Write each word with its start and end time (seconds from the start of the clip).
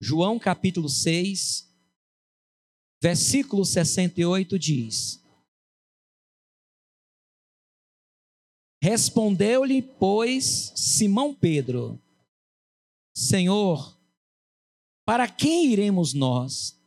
João 0.00 0.38
capítulo 0.38 0.88
6, 0.88 1.72
versículo 3.02 3.64
68 3.64 4.58
diz: 4.58 5.22
Respondeu-lhe, 8.82 9.80
pois, 9.80 10.72
Simão 10.76 11.34
Pedro: 11.34 12.00
Senhor, 13.14 13.98
para 15.06 15.28
quem 15.28 15.72
iremos 15.72 16.12
nós? 16.12 16.78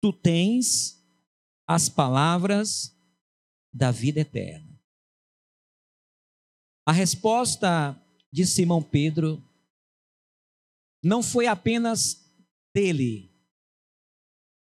Tu 0.00 0.12
tens 0.12 1.04
as 1.66 1.88
palavras 1.88 2.96
da 3.72 3.90
vida 3.90 4.20
eterna. 4.20 4.80
A 6.86 6.92
resposta 6.92 8.00
de 8.32 8.46
Simão 8.46 8.82
Pedro 8.82 9.42
não 11.02 11.22
foi 11.22 11.46
apenas 11.46 12.30
dele, 12.74 13.30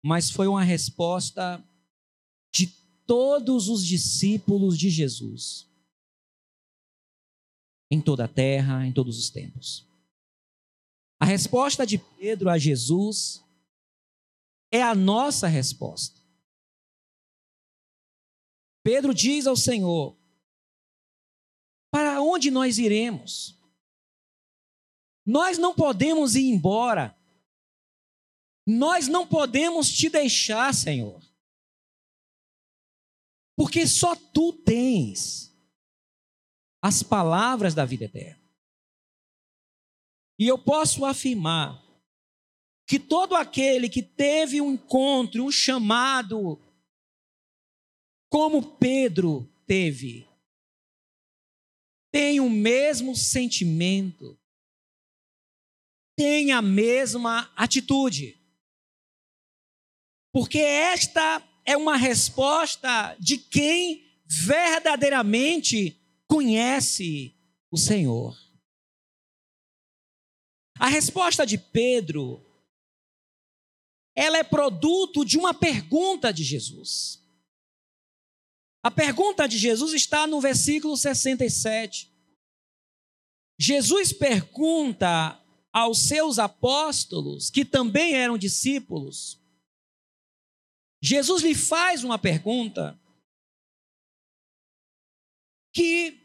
mas 0.04 0.30
foi 0.30 0.46
uma 0.46 0.62
resposta 0.62 1.64
de 2.52 2.66
todos 3.06 3.68
os 3.68 3.84
discípulos 3.84 4.78
de 4.78 4.90
Jesus, 4.90 5.70
em 7.90 8.00
toda 8.00 8.24
a 8.24 8.28
terra, 8.28 8.86
em 8.86 8.92
todos 8.92 9.18
os 9.18 9.30
tempos. 9.30 9.86
A 11.18 11.24
resposta 11.24 11.86
de 11.86 11.98
Pedro 11.98 12.50
a 12.50 12.58
Jesus 12.58 13.42
é 14.70 14.82
a 14.82 14.94
nossa 14.94 15.46
resposta. 15.46 16.20
Pedro 18.82 19.14
diz 19.14 19.46
ao 19.46 19.56
Senhor: 19.56 20.16
Para 21.90 22.20
onde 22.20 22.50
nós 22.50 22.78
iremos? 22.78 23.55
Nós 25.26 25.58
não 25.58 25.74
podemos 25.74 26.36
ir 26.36 26.44
embora. 26.44 27.18
Nós 28.64 29.08
não 29.08 29.26
podemos 29.26 29.90
te 29.90 30.08
deixar, 30.08 30.72
Senhor. 30.72 31.20
Porque 33.56 33.86
só 33.86 34.14
tu 34.14 34.52
tens 34.52 35.52
as 36.80 37.02
palavras 37.02 37.74
da 37.74 37.84
vida 37.84 38.04
eterna. 38.04 38.40
E 40.38 40.46
eu 40.46 40.58
posso 40.58 41.04
afirmar 41.04 41.82
que 42.86 43.00
todo 43.00 43.34
aquele 43.34 43.88
que 43.88 44.02
teve 44.02 44.60
um 44.60 44.72
encontro, 44.72 45.44
um 45.44 45.50
chamado, 45.50 46.60
como 48.28 48.76
Pedro 48.76 49.50
teve, 49.66 50.28
tem 52.12 52.38
o 52.38 52.48
mesmo 52.48 53.16
sentimento 53.16 54.38
tem 56.16 56.50
a 56.52 56.62
mesma 56.62 57.52
atitude. 57.54 58.36
Porque 60.32 60.58
esta 60.58 61.42
é 61.64 61.76
uma 61.76 61.96
resposta 61.96 63.14
de 63.20 63.38
quem 63.38 64.04
verdadeiramente 64.26 66.00
conhece 66.26 67.34
o 67.70 67.76
Senhor. 67.76 68.36
A 70.78 70.88
resposta 70.88 71.46
de 71.46 71.56
Pedro 71.56 72.42
ela 74.16 74.38
é 74.38 74.42
produto 74.42 75.26
de 75.26 75.36
uma 75.36 75.52
pergunta 75.52 76.32
de 76.32 76.42
Jesus. 76.42 77.22
A 78.82 78.90
pergunta 78.90 79.46
de 79.46 79.58
Jesus 79.58 79.92
está 79.92 80.26
no 80.26 80.40
versículo 80.40 80.96
67. 80.96 82.10
Jesus 83.58 84.12
pergunta 84.14 85.38
aos 85.76 86.08
seus 86.08 86.38
apóstolos, 86.38 87.50
que 87.50 87.62
também 87.62 88.14
eram 88.14 88.38
discípulos, 88.38 89.38
Jesus 91.02 91.42
lhe 91.42 91.54
faz 91.54 92.02
uma 92.02 92.18
pergunta 92.18 92.98
que 95.74 96.18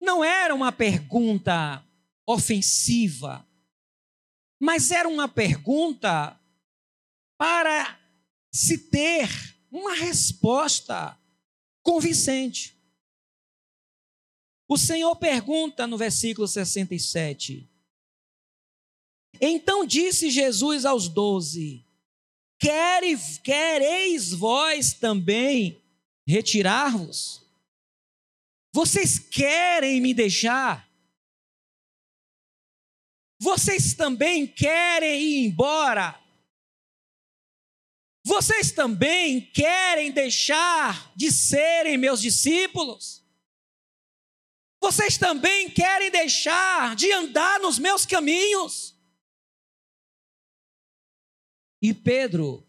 não 0.00 0.24
era 0.24 0.54
uma 0.54 0.72
pergunta 0.72 1.86
ofensiva, 2.26 3.46
mas 4.58 4.90
era 4.90 5.06
uma 5.06 5.28
pergunta 5.28 6.40
para 7.36 8.00
se 8.50 8.78
ter 8.88 9.28
uma 9.70 9.94
resposta 9.94 11.14
convincente. 11.82 12.74
O 14.66 14.78
Senhor 14.78 15.14
pergunta 15.16 15.86
no 15.86 15.98
versículo 15.98 16.48
67: 16.48 17.75
então 19.40 19.86
disse 19.86 20.30
Jesus 20.30 20.84
aos 20.84 21.08
doze: 21.08 21.84
Quereis 22.58 24.32
vós 24.32 24.92
também 24.94 25.82
retirar-vos? 26.26 27.42
Vocês 28.72 29.18
querem 29.18 30.00
me 30.00 30.12
deixar? 30.12 30.86
Vocês 33.38 33.94
também 33.94 34.46
querem 34.46 35.20
ir 35.22 35.46
embora? 35.46 36.18
Vocês 38.24 38.72
também 38.72 39.40
querem 39.40 40.10
deixar 40.10 41.12
de 41.14 41.30
serem 41.30 41.96
meus 41.96 42.20
discípulos? 42.20 43.24
Vocês 44.80 45.16
também 45.16 45.70
querem 45.70 46.10
deixar 46.10 46.96
de 46.96 47.12
andar 47.12 47.60
nos 47.60 47.78
meus 47.78 48.04
caminhos? 48.04 48.95
E 51.86 51.94
Pedro, 51.94 52.66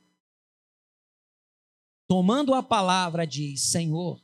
tomando 2.07 2.53
a 2.53 2.61
palavra, 2.61 3.25
diz: 3.25 3.63
Senhor, 3.63 4.23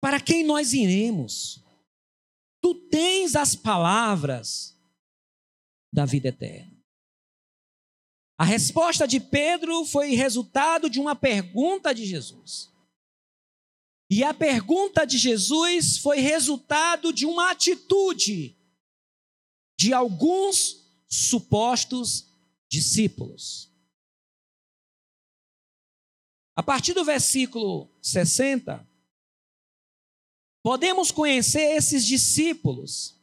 para 0.00 0.18
quem 0.18 0.42
nós 0.42 0.72
iremos? 0.72 1.62
Tu 2.62 2.74
tens 2.88 3.36
as 3.36 3.54
palavras 3.54 4.80
da 5.92 6.06
vida 6.06 6.28
eterna. 6.28 6.74
A 8.38 8.44
resposta 8.44 9.06
de 9.06 9.20
Pedro 9.20 9.84
foi 9.84 10.14
resultado 10.14 10.88
de 10.88 10.98
uma 10.98 11.14
pergunta 11.14 11.94
de 11.94 12.06
Jesus. 12.06 12.72
E 14.10 14.24
a 14.24 14.32
pergunta 14.32 15.04
de 15.04 15.18
Jesus 15.18 15.98
foi 15.98 16.18
resultado 16.18 17.12
de 17.12 17.26
uma 17.26 17.50
atitude 17.50 18.56
de 19.78 19.92
alguns 19.92 20.82
supostos 21.10 22.33
discípulos. 22.74 23.72
A 26.56 26.62
partir 26.62 26.92
do 26.92 27.04
versículo 27.04 27.90
60, 28.02 28.86
podemos 30.62 31.10
conhecer 31.10 31.76
esses 31.76 32.04
discípulos 32.04 33.20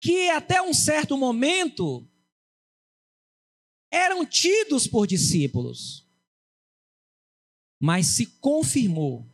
que 0.00 0.30
até 0.30 0.60
um 0.60 0.74
certo 0.74 1.16
momento 1.16 2.08
eram 3.90 4.24
tidos 4.26 4.86
por 4.86 5.06
discípulos, 5.06 6.06
mas 7.80 8.06
se 8.08 8.26
confirmou 8.26 9.26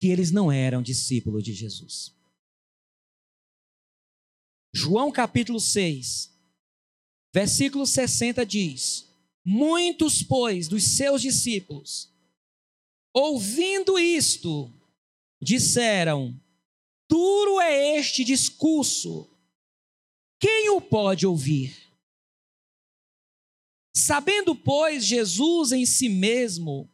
que 0.00 0.08
eles 0.08 0.30
não 0.30 0.52
eram 0.52 0.82
discípulos 0.82 1.42
de 1.42 1.52
Jesus. 1.52 2.14
João 4.74 5.10
capítulo 5.10 5.58
6, 5.58 6.35
Versículo 7.36 7.84
60 7.84 8.46
diz: 8.46 9.06
Muitos, 9.44 10.22
pois, 10.22 10.68
dos 10.68 10.82
seus 10.82 11.20
discípulos, 11.20 12.10
ouvindo 13.12 13.98
isto, 13.98 14.72
disseram: 15.38 16.34
Duro 17.06 17.60
é 17.60 17.98
este 17.98 18.24
discurso, 18.24 19.28
quem 20.40 20.70
o 20.70 20.80
pode 20.80 21.26
ouvir? 21.26 21.76
Sabendo, 23.94 24.56
pois, 24.56 25.04
Jesus 25.04 25.72
em 25.72 25.84
si 25.84 26.08
mesmo, 26.08 26.90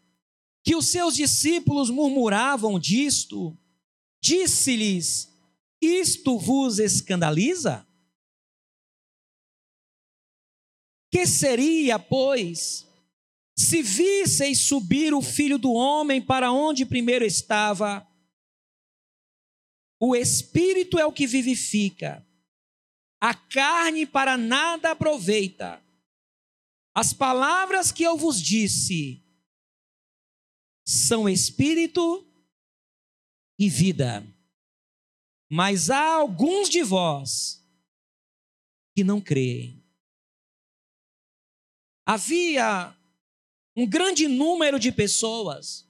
que 0.64 0.74
os 0.74 0.88
seus 0.88 1.14
discípulos 1.14 1.88
murmuravam 1.88 2.80
disto, 2.80 3.56
disse-lhes: 4.20 5.32
Isto 5.80 6.36
vos 6.36 6.80
escandaliza? 6.80 7.86
Que 11.12 11.26
seria, 11.26 11.98
pois, 11.98 12.86
se 13.54 13.82
visseis 13.82 14.58
subir 14.58 15.12
o 15.12 15.20
filho 15.20 15.58
do 15.58 15.70
homem 15.72 16.22
para 16.22 16.50
onde 16.50 16.86
primeiro 16.86 17.22
estava? 17.22 18.08
O 20.00 20.16
espírito 20.16 20.98
é 20.98 21.04
o 21.04 21.12
que 21.12 21.26
vivifica, 21.26 22.26
a 23.20 23.34
carne 23.34 24.06
para 24.06 24.36
nada 24.38 24.92
aproveita. 24.92 25.80
As 26.94 27.12
palavras 27.12 27.92
que 27.92 28.02
eu 28.02 28.16
vos 28.16 28.40
disse 28.40 29.22
são 30.84 31.28
espírito 31.28 32.26
e 33.58 33.68
vida. 33.68 34.26
Mas 35.48 35.90
há 35.90 36.14
alguns 36.14 36.68
de 36.68 36.82
vós 36.82 37.62
que 38.96 39.04
não 39.04 39.20
creem. 39.20 39.81
Havia 42.04 42.96
um 43.76 43.88
grande 43.88 44.28
número 44.28 44.78
de 44.78 44.92
pessoas 44.92 45.88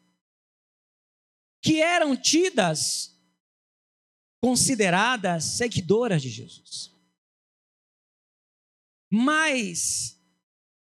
que 1.62 1.80
eram 1.80 2.16
tidas, 2.16 3.16
consideradas 4.42 5.44
seguidoras 5.44 6.20
de 6.20 6.28
Jesus. 6.28 6.90
Mas, 9.10 10.20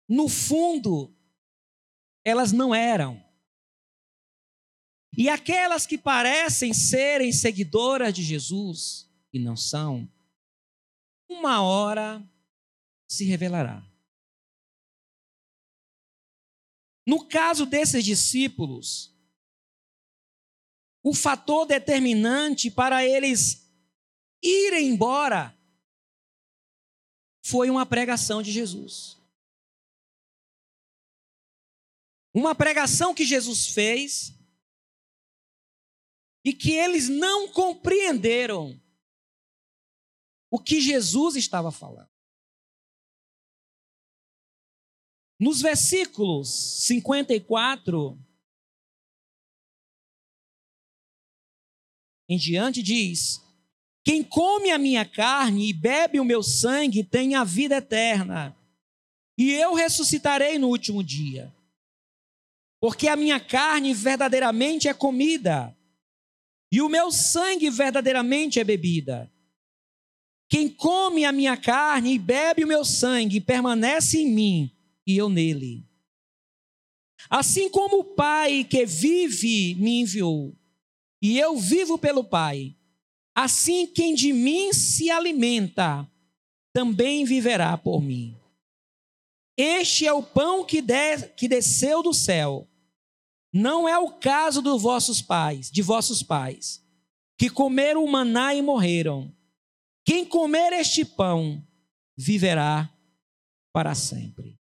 no 0.09 0.29
fundo, 0.29 1.17
elas 2.25 2.53
não 2.53 2.75
eram. 2.75 3.25
E 5.17 5.31
aquelas 5.31 5.87
que 5.87 5.97
parecem 5.97 6.75
serem 6.75 7.33
seguidoras 7.33 8.13
de 8.13 8.23
Jesus 8.23 9.11
e 9.33 9.39
não 9.39 9.57
são, 9.57 10.11
uma 11.29 11.63
hora 11.63 12.23
se 13.09 13.25
revelará. 13.25 13.83
No 17.07 17.25
caso 17.27 17.65
desses 17.65 18.05
discípulos, 18.05 19.15
o 21.03 21.15
fator 21.15 21.65
determinante 21.65 22.69
para 22.69 23.05
eles 23.07 23.71
irem 24.43 24.89
embora 24.89 25.57
foi 27.45 27.71
uma 27.71 27.87
pregação 27.87 28.43
de 28.43 28.51
Jesus. 28.51 29.17
Uma 32.35 32.57
pregação 32.57 33.15
que 33.15 33.25
Jesus 33.25 33.69
fez 33.69 34.35
e 36.45 36.53
que 36.53 36.73
eles 36.73 37.09
não 37.09 37.49
compreenderam 37.53 38.81
o 40.51 40.59
que 40.59 40.81
Jesus 40.81 41.37
estava 41.37 41.71
falando. 41.71 42.16
Nos 45.39 45.61
versículos 45.61 46.49
54 46.87 48.19
em 52.27 52.39
diante 52.39 52.83
diz: 52.83 53.43
Quem 54.03 54.25
come 54.25 54.71
a 54.71 54.79
minha 54.79 55.05
carne 55.05 55.69
e 55.69 55.73
bebe 55.75 56.19
o 56.19 56.25
meu 56.25 56.43
sangue 56.43 57.05
tem 57.05 57.35
a 57.35 57.45
vida 57.45 57.77
eterna, 57.77 58.57
e 59.37 59.53
eu 59.53 59.75
ressuscitarei 59.75 60.59
no 60.59 60.69
último 60.69 61.05
dia. 61.05 61.55
Porque 62.81 63.07
a 63.07 63.17
minha 63.17 63.39
carne 63.39 63.93
verdadeiramente 63.93 64.89
é 64.89 64.95
comida 64.95 65.77
e 66.71 66.81
o 66.81 66.89
meu 66.89 67.11
sangue 67.11 67.71
verdadeiramente 67.71 68.59
é 68.59 68.65
bebida. 68.65 69.31
Quem 70.49 70.69
come 70.69 71.25
a 71.25 71.33
minha 71.33 71.57
carne 71.57 72.15
e 72.15 72.19
bebe 72.19 72.65
o 72.65 72.69
meu 72.69 72.85
sangue 72.85 73.41
permanece 73.41 74.19
em 74.19 74.31
mim 74.31 74.76
e 75.07 75.17
eu 75.17 75.29
nele. 75.29 75.85
Assim 77.31 77.71
como 77.71 78.01
o 78.01 78.05
Pai 78.05 78.65
que 78.65 78.85
vive 78.85 79.75
me 79.77 80.01
enviou, 80.01 80.55
e 81.23 81.39
eu 81.39 81.57
vivo 81.57 81.99
pelo 81.99 82.25
Pai, 82.25 82.77
assim 83.35 83.87
quem 83.87 84.15
de 84.15 84.33
mim 84.33 84.73
se 84.73 85.11
alimenta 85.11 86.11
também 86.73 87.25
viverá 87.25 87.77
por 87.79 88.03
mim. 88.03 88.37
Este 89.57 90.07
é 90.07 90.13
o 90.13 90.23
pão 90.23 90.65
que, 90.65 90.83
de, 90.83 91.29
que 91.37 91.49
desceu 91.49 92.03
do 92.03 92.13
céu 92.13 92.69
não 93.57 93.89
é 93.89 93.99
o 93.99 94.11
caso 94.11 94.61
dos 94.61 94.83
vossos 94.83 95.23
pais, 95.23 95.71
de 95.71 95.81
vossos 95.81 96.23
pais, 96.23 96.85
que 97.39 97.49
comeram 97.49 98.05
o 98.05 98.11
maná 98.11 98.55
e 98.55 98.61
morreram. 98.61 99.35
Quem 100.05 100.27
comer 100.27 100.75
este 100.75 101.05
pão 101.05 101.67
viverá 102.17 102.93
para 103.73 103.95
sempre. 103.95 104.59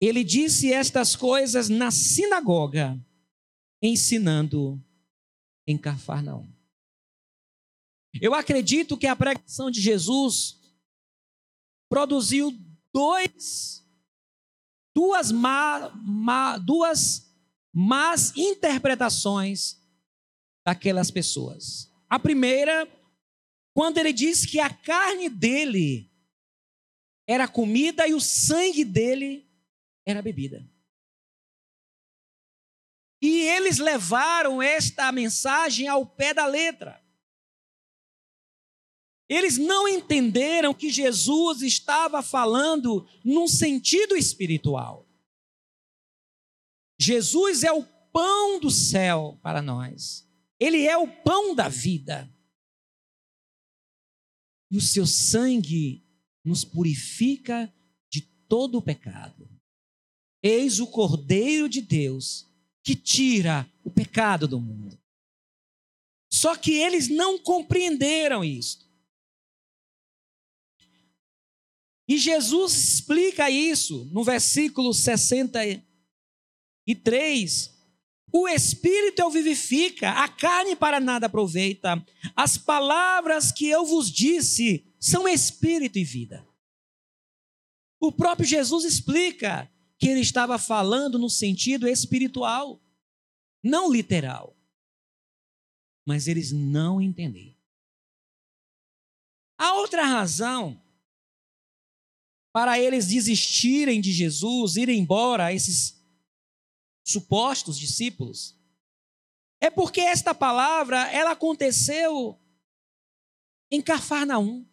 Ele 0.00 0.22
disse 0.22 0.72
estas 0.72 1.16
coisas 1.16 1.68
na 1.68 1.90
sinagoga, 1.90 2.98
ensinando 3.82 4.82
em 5.66 5.78
Cafarnaum. 5.78 6.52
Eu 8.20 8.34
acredito 8.34 8.96
que 8.96 9.06
a 9.06 9.16
pregação 9.16 9.70
de 9.70 9.80
Jesus 9.80 10.60
produziu 11.88 12.56
dois, 12.92 13.84
duas, 14.94 15.32
ma, 15.32 15.90
ma, 15.96 16.58
duas 16.58 17.34
más 17.72 18.36
interpretações 18.36 19.80
daquelas 20.64 21.10
pessoas. 21.10 21.92
A 22.08 22.18
primeira, 22.18 22.88
quando 23.74 23.98
ele 23.98 24.12
diz 24.12 24.46
que 24.46 24.60
a 24.60 24.70
carne 24.70 25.28
dele 25.28 26.10
era 27.26 27.48
comida 27.48 28.06
e 28.06 28.14
o 28.14 28.20
sangue 28.20 28.84
dele 28.84 29.43
era 30.06 30.22
bebida. 30.22 30.68
E 33.22 33.40
eles 33.40 33.78
levaram 33.78 34.60
esta 34.60 35.10
mensagem 35.10 35.88
ao 35.88 36.04
pé 36.04 36.34
da 36.34 36.46
letra. 36.46 37.02
Eles 39.28 39.56
não 39.56 39.88
entenderam 39.88 40.74
que 40.74 40.90
Jesus 40.90 41.62
estava 41.62 42.22
falando 42.22 43.08
num 43.24 43.48
sentido 43.48 44.14
espiritual. 44.14 45.08
Jesus 46.98 47.62
é 47.62 47.72
o 47.72 47.82
pão 48.12 48.60
do 48.60 48.70
céu 48.70 49.38
para 49.42 49.62
nós. 49.62 50.28
Ele 50.60 50.86
é 50.86 50.96
o 50.96 51.08
pão 51.08 51.54
da 51.54 51.68
vida. 51.68 52.30
E 54.70 54.76
o 54.76 54.80
seu 54.80 55.06
sangue 55.06 56.06
nos 56.44 56.64
purifica 56.64 57.72
de 58.10 58.20
todo 58.20 58.76
o 58.76 58.82
pecado. 58.82 59.53
Eis 60.46 60.78
o 60.78 60.86
Cordeiro 60.86 61.70
de 61.70 61.80
Deus 61.80 62.46
que 62.82 62.94
tira 62.94 63.66
o 63.82 63.90
pecado 63.90 64.46
do 64.46 64.60
mundo. 64.60 65.00
Só 66.30 66.54
que 66.54 66.72
eles 66.72 67.08
não 67.08 67.38
compreenderam 67.38 68.44
isto. 68.44 68.84
E 72.06 72.18
Jesus 72.18 72.74
explica 72.74 73.48
isso 73.48 74.04
no 74.12 74.22
versículo 74.22 74.92
60 74.92 75.60
e 76.86 76.94
três, 76.94 77.74
o 78.30 78.46
espírito 78.46 79.22
é 79.22 79.24
o 79.24 79.30
vivifica, 79.30 80.10
a 80.10 80.28
carne 80.28 80.76
para 80.76 81.00
nada 81.00 81.26
aproveita. 81.26 82.04
As 82.36 82.58
palavras 82.58 83.50
que 83.50 83.66
eu 83.66 83.86
vos 83.86 84.10
disse 84.10 84.84
são 85.00 85.26
espírito 85.26 85.98
e 85.98 86.04
vida. 86.04 86.46
O 87.98 88.12
próprio 88.12 88.46
Jesus 88.46 88.84
explica 88.84 89.70
que 90.04 90.08
ele 90.10 90.20
estava 90.20 90.58
falando 90.58 91.18
no 91.18 91.30
sentido 91.30 91.88
espiritual, 91.88 92.78
não 93.62 93.90
literal. 93.90 94.54
Mas 96.06 96.28
eles 96.28 96.52
não 96.52 97.00
entenderam. 97.00 97.56
A 99.56 99.72
outra 99.76 100.04
razão 100.04 100.78
para 102.52 102.78
eles 102.78 103.06
desistirem 103.06 103.98
de 104.02 104.12
Jesus, 104.12 104.76
irem 104.76 105.00
embora, 105.00 105.54
esses 105.54 105.98
supostos 107.02 107.78
discípulos, 107.78 108.60
é 109.58 109.70
porque 109.70 110.02
esta 110.02 110.34
palavra 110.34 111.10
ela 111.10 111.30
aconteceu 111.30 112.38
em 113.70 113.80
Cafarnaum. 113.80 114.68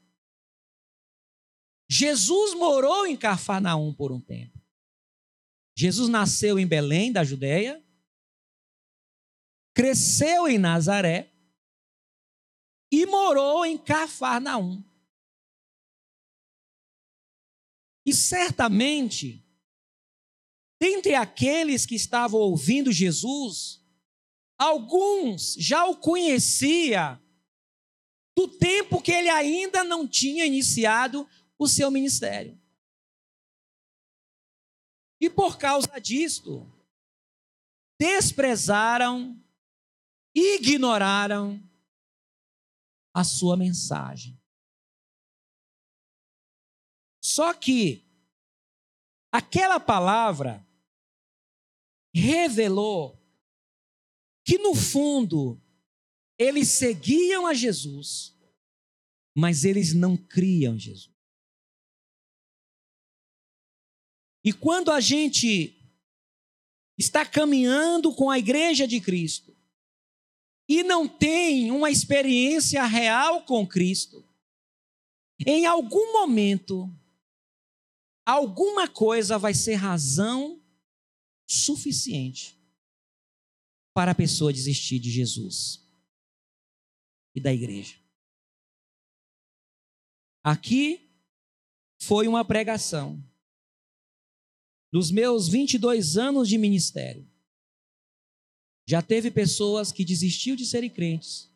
Jesus 1.89 2.53
morou 2.53 3.07
em 3.07 3.15
Cafarnaum 3.15 3.93
por 3.93 4.11
um 4.11 4.19
tempo. 4.19 4.60
Jesus 5.81 6.09
nasceu 6.09 6.59
em 6.59 6.67
Belém, 6.67 7.11
da 7.11 7.23
Judéia, 7.23 7.83
cresceu 9.73 10.47
em 10.47 10.57
Nazaré 10.57 11.33
e 12.91 13.05
morou 13.05 13.65
em 13.65 13.77
Cafarnaum. 13.77 14.83
E 18.05 18.13
certamente 18.13 19.41
Dentre 20.81 21.13
aqueles 21.13 21.85
que 21.85 21.93
estavam 21.93 22.39
ouvindo 22.39 22.91
Jesus, 22.91 23.85
alguns 24.57 25.53
já 25.53 25.85
o 25.85 25.95
conhecia 25.95 27.21
do 28.35 28.47
tempo 28.47 28.99
que 28.99 29.11
ele 29.11 29.29
ainda 29.29 29.83
não 29.83 30.07
tinha 30.07 30.43
iniciado 30.43 31.29
o 31.59 31.67
seu 31.67 31.91
ministério. 31.91 32.59
E 35.21 35.29
por 35.29 35.59
causa 35.59 36.01
disto, 36.01 36.67
desprezaram, 37.99 39.39
ignoraram 40.33 41.61
a 43.13 43.23
sua 43.23 43.55
mensagem. 43.55 44.41
Só 47.23 47.53
que 47.53 48.03
aquela 49.31 49.79
palavra 49.79 50.67
revelou 52.11 53.21
que, 54.43 54.57
no 54.57 54.73
fundo, 54.73 55.61
eles 56.35 56.69
seguiam 56.69 57.45
a 57.45 57.53
Jesus, 57.53 58.35
mas 59.37 59.63
eles 59.65 59.93
não 59.93 60.17
criam 60.17 60.79
Jesus. 60.79 61.10
E 64.43 64.51
quando 64.51 64.91
a 64.91 64.99
gente 64.99 65.75
está 66.97 67.25
caminhando 67.25 68.13
com 68.13 68.29
a 68.29 68.39
igreja 68.39 68.87
de 68.87 68.99
Cristo 68.99 69.55
e 70.67 70.83
não 70.83 71.07
tem 71.07 71.71
uma 71.71 71.91
experiência 71.91 72.83
real 72.85 73.43
com 73.43 73.67
Cristo, 73.67 74.25
em 75.45 75.65
algum 75.65 76.13
momento, 76.13 76.89
alguma 78.25 78.87
coisa 78.87 79.37
vai 79.37 79.53
ser 79.53 79.75
razão 79.75 80.61
suficiente 81.47 82.57
para 83.93 84.11
a 84.11 84.15
pessoa 84.15 84.53
desistir 84.53 84.99
de 84.99 85.11
Jesus 85.11 85.83
e 87.35 87.41
da 87.41 87.53
igreja. 87.53 87.99
Aqui 90.43 91.09
foi 91.99 92.27
uma 92.27 92.43
pregação 92.45 93.21
dos 94.91 95.09
meus 95.09 95.47
22 95.47 96.17
anos 96.17 96.49
de 96.49 96.57
ministério. 96.57 97.25
Já 98.87 99.01
teve 99.01 99.31
pessoas 99.31 99.91
que 99.91 100.03
desistiu 100.03 100.55
de 100.55 100.65
serem 100.65 100.89
crentes 100.89 101.49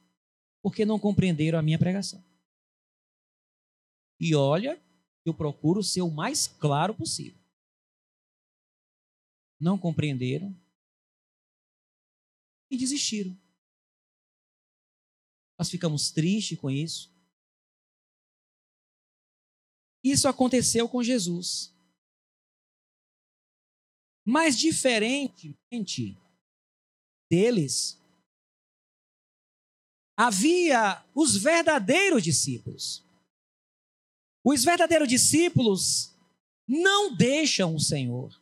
porque 0.61 0.85
não 0.85 0.97
compreenderam 0.97 1.59
a 1.59 1.61
minha 1.61 1.77
pregação. 1.77 2.23
E 4.19 4.33
olha, 4.33 4.81
eu 5.25 5.33
procuro 5.33 5.83
ser 5.83 6.01
o 6.01 6.09
mais 6.09 6.47
claro 6.47 6.95
possível. 6.95 7.39
Não 9.59 9.77
compreenderam 9.77 10.55
e 12.71 12.77
desistiram. 12.77 13.37
Nós 15.59 15.69
ficamos 15.69 16.09
tristes 16.09 16.57
com 16.57 16.71
isso. 16.71 17.13
Isso 20.03 20.27
aconteceu 20.27 20.87
com 20.87 21.03
Jesus. 21.03 21.74
Mas 24.25 24.57
diferentemente 24.57 26.17
deles, 27.29 28.01
havia 30.17 31.05
os 31.13 31.37
verdadeiros 31.37 32.23
discípulos. 32.23 33.05
Os 34.43 34.63
verdadeiros 34.63 35.07
discípulos 35.07 36.15
não 36.67 37.15
deixam 37.15 37.75
o 37.75 37.79
Senhor. 37.79 38.41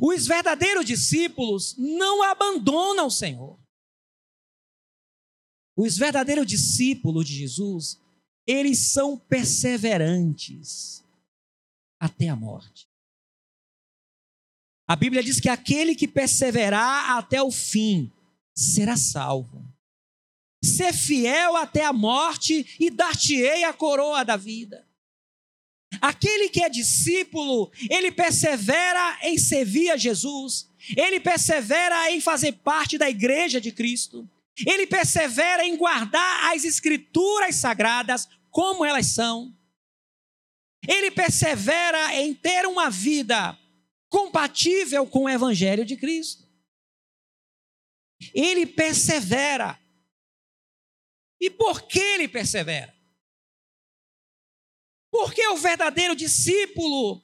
Os 0.00 0.26
verdadeiros 0.26 0.84
discípulos 0.84 1.76
não 1.76 2.22
abandonam 2.22 3.06
o 3.06 3.10
Senhor. 3.10 3.58
Os 5.76 5.96
verdadeiros 5.96 6.46
discípulos 6.46 7.26
de 7.26 7.34
Jesus 7.34 8.00
eles 8.48 8.78
são 8.92 9.18
perseverantes 9.18 11.04
até 12.00 12.28
a 12.30 12.36
morte. 12.36 12.87
A 14.88 14.96
Bíblia 14.96 15.22
diz 15.22 15.38
que 15.38 15.50
aquele 15.50 15.94
que 15.94 16.08
perseverar 16.08 17.18
até 17.18 17.42
o 17.42 17.50
fim 17.50 18.10
será 18.56 18.96
salvo. 18.96 19.62
Ser 20.64 20.94
fiel 20.94 21.56
até 21.56 21.84
a 21.84 21.92
morte 21.92 22.66
e 22.80 22.88
dar-te-ei 22.90 23.64
a 23.64 23.72
coroa 23.74 24.24
da 24.24 24.34
vida. 24.34 24.88
Aquele 26.00 26.48
que 26.48 26.62
é 26.62 26.70
discípulo, 26.70 27.70
ele 27.90 28.10
persevera 28.10 29.18
em 29.22 29.36
servir 29.36 29.90
a 29.90 29.96
Jesus, 29.98 30.70
ele 30.96 31.20
persevera 31.20 32.10
em 32.10 32.20
fazer 32.20 32.52
parte 32.52 32.96
da 32.96 33.10
igreja 33.10 33.60
de 33.60 33.70
Cristo, 33.70 34.28
ele 34.66 34.86
persevera 34.86 35.64
em 35.64 35.76
guardar 35.76 36.54
as 36.54 36.64
escrituras 36.64 37.56
sagradas, 37.56 38.26
como 38.50 38.84
elas 38.84 39.06
são. 39.06 39.54
Ele 40.86 41.10
persevera 41.10 42.14
em 42.16 42.32
ter 42.32 42.66
uma 42.66 42.88
vida 42.88 43.58
compatível 44.08 45.06
com 45.06 45.24
o 45.24 45.28
Evangelho 45.28 45.84
de 45.84 45.96
Cristo. 45.96 46.48
Ele 48.34 48.66
persevera. 48.66 49.78
E 51.40 51.50
por 51.50 51.82
que 51.82 52.00
ele 52.00 52.28
persevera? 52.28 52.96
Porque 55.10 55.46
o 55.48 55.56
verdadeiro 55.56 56.14
discípulo, 56.14 57.22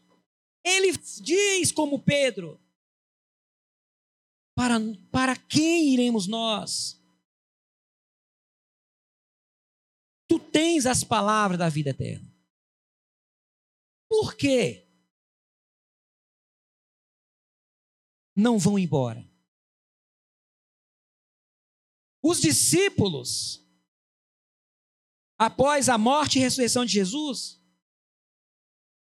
ele 0.65 0.93
diz 1.21 1.73
como 1.73 2.03
Pedro: 2.03 2.61
para, 4.55 4.77
para 5.11 5.37
quem 5.37 5.93
iremos 5.93 6.27
nós? 6.27 7.03
Tu 10.29 10.39
tens 10.39 10.87
as 10.87 11.05
palavras 11.05 11.59
da 11.59 11.69
vida 11.69 11.91
eterna. 11.91 12.33
Por 14.09 14.37
quê? 14.37 14.84
Não 18.35 18.59
vão 18.59 18.79
embora. 18.79 19.29
Os 22.23 22.41
discípulos, 22.41 23.63
após 25.39 25.89
a 25.89 25.99
morte 25.99 26.39
e 26.39 26.43
ressurreição 26.43 26.85
de 26.85 26.93
Jesus, 26.93 27.61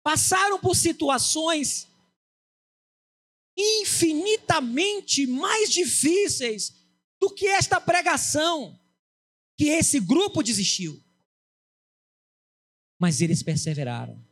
passaram 0.03 0.61
por 0.61 0.75
situações 0.75 1.89
infinitamente 3.57 5.27
mais 5.27 5.71
difíceis 5.71 6.75
do 7.21 7.31
que 7.31 7.47
esta 7.47 7.81
pregação 7.81 8.79
que 9.57 9.67
esse 9.67 10.01
grupo 10.01 10.43
desistiu 10.43 11.05
mas 12.99 13.21
eles 13.21 13.43
perseveraram. 13.43 14.23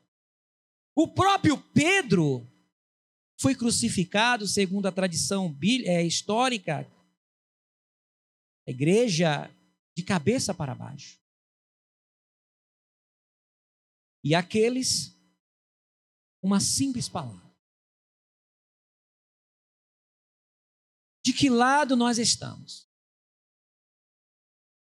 O 0.94 1.08
próprio 1.08 1.58
Pedro 1.58 2.50
foi 3.42 3.56
crucificado, 3.56 4.46
segundo 4.46 4.86
a 4.86 4.92
tradição 4.92 5.52
é, 5.84 6.00
histórica, 6.04 6.88
a 8.64 8.70
igreja 8.70 9.50
de 9.96 10.04
cabeça 10.04 10.54
para 10.54 10.76
baixo. 10.76 11.20
E 14.22 14.32
aqueles, 14.32 15.18
uma 16.40 16.60
simples 16.60 17.08
palavra. 17.08 17.52
De 21.24 21.32
que 21.32 21.50
lado 21.50 21.96
nós 21.96 22.18
estamos? 22.18 22.88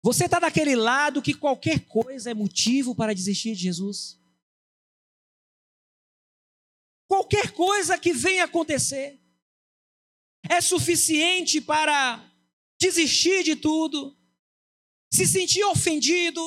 Você 0.04 0.26
está 0.26 0.38
daquele 0.38 0.76
lado 0.76 1.22
que 1.22 1.32
qualquer 1.32 1.86
coisa 1.86 2.30
é 2.30 2.34
motivo 2.34 2.94
para 2.94 3.14
desistir 3.14 3.54
de 3.54 3.62
Jesus? 3.62 4.21
Qualquer 7.12 7.52
coisa 7.52 7.98
que 7.98 8.10
venha 8.14 8.44
acontecer 8.44 9.22
é 10.48 10.62
suficiente 10.62 11.60
para 11.60 12.26
desistir 12.80 13.44
de 13.44 13.54
tudo, 13.54 14.18
se 15.12 15.26
sentir 15.26 15.62
ofendido, 15.64 16.40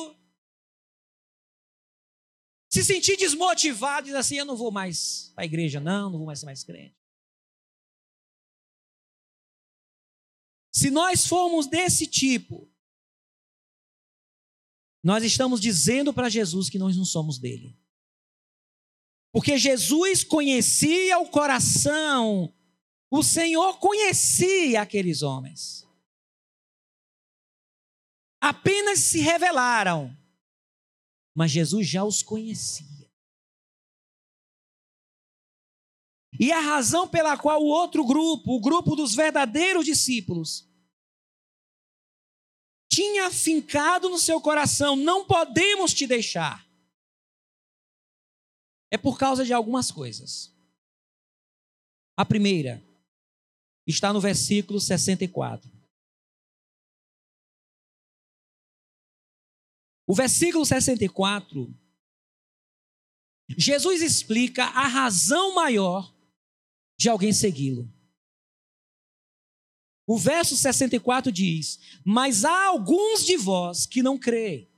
se 2.68 2.82
sentir 2.82 3.16
desmotivado, 3.16 4.06
dizer 4.06 4.18
assim: 4.18 4.38
eu 4.38 4.44
não 4.44 4.56
vou 4.56 4.72
mais 4.72 5.30
para 5.36 5.44
a 5.44 5.46
igreja, 5.46 5.78
não, 5.78 6.10
não 6.10 6.18
vou 6.18 6.26
mais 6.26 6.40
ser 6.40 6.46
mais 6.46 6.64
crente. 6.64 6.98
Se 10.74 10.90
nós 10.90 11.28
formos 11.28 11.68
desse 11.68 12.08
tipo, 12.08 12.68
nós 15.00 15.22
estamos 15.22 15.60
dizendo 15.60 16.12
para 16.12 16.28
Jesus 16.28 16.68
que 16.68 16.76
nós 16.76 16.96
não 16.96 17.04
somos 17.04 17.38
dele. 17.38 17.78
Porque 19.36 19.58
Jesus 19.58 20.24
conhecia 20.24 21.18
o 21.18 21.28
coração, 21.28 22.50
o 23.10 23.22
Senhor 23.22 23.78
conhecia 23.78 24.80
aqueles 24.80 25.20
homens. 25.20 25.86
Apenas 28.40 29.00
se 29.00 29.20
revelaram, 29.20 30.16
mas 31.34 31.50
Jesus 31.50 31.86
já 31.86 32.02
os 32.02 32.22
conhecia. 32.22 33.12
E 36.40 36.50
a 36.50 36.60
razão 36.60 37.06
pela 37.06 37.36
qual 37.36 37.62
o 37.62 37.68
outro 37.68 38.06
grupo, 38.06 38.56
o 38.56 38.60
grupo 38.60 38.96
dos 38.96 39.14
verdadeiros 39.14 39.84
discípulos, 39.84 40.66
tinha 42.90 43.30
fincado 43.30 44.08
no 44.08 44.16
seu 44.16 44.40
coração: 44.40 44.96
não 44.96 45.26
podemos 45.26 45.92
te 45.92 46.06
deixar. 46.06 46.65
É 48.90 48.96
por 48.96 49.18
causa 49.18 49.44
de 49.44 49.52
algumas 49.52 49.90
coisas. 49.90 50.54
A 52.16 52.24
primeira 52.24 52.82
está 53.86 54.12
no 54.12 54.20
versículo 54.20 54.80
64. 54.80 55.70
O 60.06 60.14
versículo 60.14 60.64
64, 60.64 61.74
Jesus 63.58 64.02
explica 64.02 64.64
a 64.64 64.86
razão 64.86 65.54
maior 65.54 66.14
de 66.96 67.08
alguém 67.08 67.32
segui-lo. 67.32 67.92
O 70.06 70.16
verso 70.16 70.56
64 70.56 71.32
diz: 71.32 71.80
Mas 72.04 72.44
há 72.44 72.66
alguns 72.66 73.24
de 73.24 73.36
vós 73.36 73.84
que 73.84 74.02
não 74.02 74.16
creem. 74.16 74.70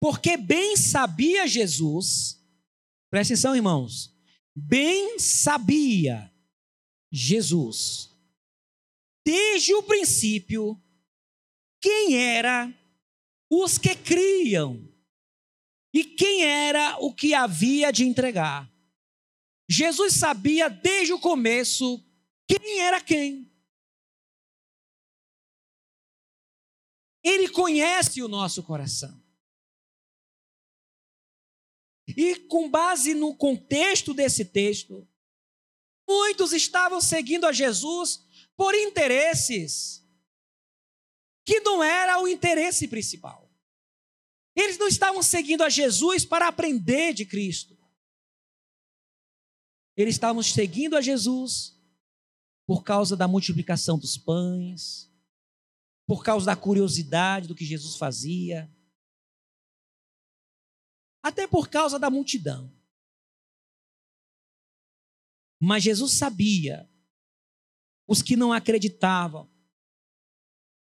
Porque 0.00 0.36
bem 0.36 0.76
sabia 0.76 1.46
Jesus, 1.46 2.42
presta 3.10 3.34
atenção, 3.34 3.56
irmãos, 3.56 4.14
bem 4.54 5.18
sabia 5.18 6.32
Jesus, 7.10 8.10
desde 9.24 9.74
o 9.74 9.82
princípio, 9.82 10.80
quem 11.80 12.16
era 12.16 12.72
os 13.50 13.78
que 13.78 13.94
criam 13.94 14.86
e 15.94 16.04
quem 16.04 16.44
era 16.44 16.98
o 16.98 17.14
que 17.14 17.32
havia 17.32 17.90
de 17.90 18.04
entregar. 18.04 18.70
Jesus 19.68 20.14
sabia 20.14 20.68
desde 20.68 21.12
o 21.12 21.18
começo 21.18 22.04
quem 22.46 22.80
era 22.80 23.00
quem. 23.00 23.50
Ele 27.24 27.48
conhece 27.48 28.22
o 28.22 28.28
nosso 28.28 28.62
coração. 28.62 29.25
E 32.08 32.36
com 32.46 32.70
base 32.70 33.14
no 33.14 33.34
contexto 33.34 34.14
desse 34.14 34.44
texto, 34.44 35.06
muitos 36.08 36.52
estavam 36.52 37.00
seguindo 37.00 37.46
a 37.46 37.52
Jesus 37.52 38.24
por 38.56 38.74
interesses 38.74 40.06
que 41.44 41.60
não 41.60 41.82
era 41.82 42.20
o 42.20 42.28
interesse 42.28 42.88
principal. 42.88 43.46
Eles 44.54 44.78
não 44.78 44.88
estavam 44.88 45.22
seguindo 45.22 45.62
a 45.62 45.68
Jesus 45.68 46.24
para 46.24 46.48
aprender 46.48 47.12
de 47.12 47.26
Cristo. 47.26 47.76
Eles 49.96 50.14
estavam 50.14 50.42
seguindo 50.42 50.96
a 50.96 51.00
Jesus 51.00 51.76
por 52.66 52.82
causa 52.82 53.16
da 53.16 53.28
multiplicação 53.28 53.98
dos 53.98 54.16
pães, 54.16 55.10
por 56.06 56.24
causa 56.24 56.46
da 56.46 56.56
curiosidade 56.56 57.48
do 57.48 57.54
que 57.54 57.64
Jesus 57.64 57.96
fazia, 57.96 58.70
até 61.26 61.44
por 61.44 61.68
causa 61.68 61.98
da 61.98 62.08
multidão. 62.08 62.72
Mas 65.60 65.82
Jesus 65.82 66.12
sabia 66.12 66.88
os 68.06 68.22
que 68.22 68.36
não 68.36 68.52
acreditavam. 68.52 69.50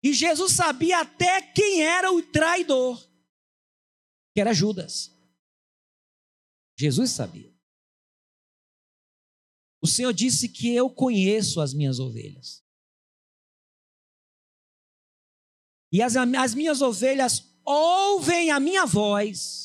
E 0.03 0.13
Jesus 0.13 0.51
sabia 0.51 0.99
até 0.99 1.41
quem 1.41 1.81
era 1.81 2.11
o 2.11 2.21
traidor, 2.21 3.01
que 4.33 4.41
era 4.41 4.53
Judas. 4.53 5.09
Jesus 6.77 7.11
sabia. 7.11 7.55
O 9.81 9.87
Senhor 9.87 10.11
disse 10.11 10.49
que 10.49 10.75
eu 10.75 10.89
conheço 10.89 11.61
as 11.61 11.73
minhas 11.73 11.97
ovelhas. 11.97 12.61
E 15.93 16.01
as, 16.01 16.17
as 16.17 16.53
minhas 16.53 16.81
ovelhas 16.81 17.57
ouvem 17.63 18.51
a 18.51 18.59
minha 18.59 18.85
voz 18.85 19.64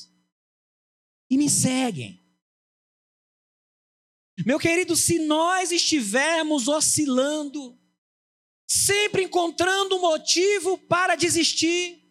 e 1.31 1.39
me 1.39 1.49
seguem. 1.49 2.21
Meu 4.45 4.59
querido, 4.59 4.97
se 4.97 5.19
nós 5.19 5.71
estivermos 5.71 6.67
oscilando, 6.67 7.79
sempre 8.69 9.25
encontrando 9.25 10.01
motivo 10.01 10.77
para 10.79 11.15
desistir, 11.15 12.03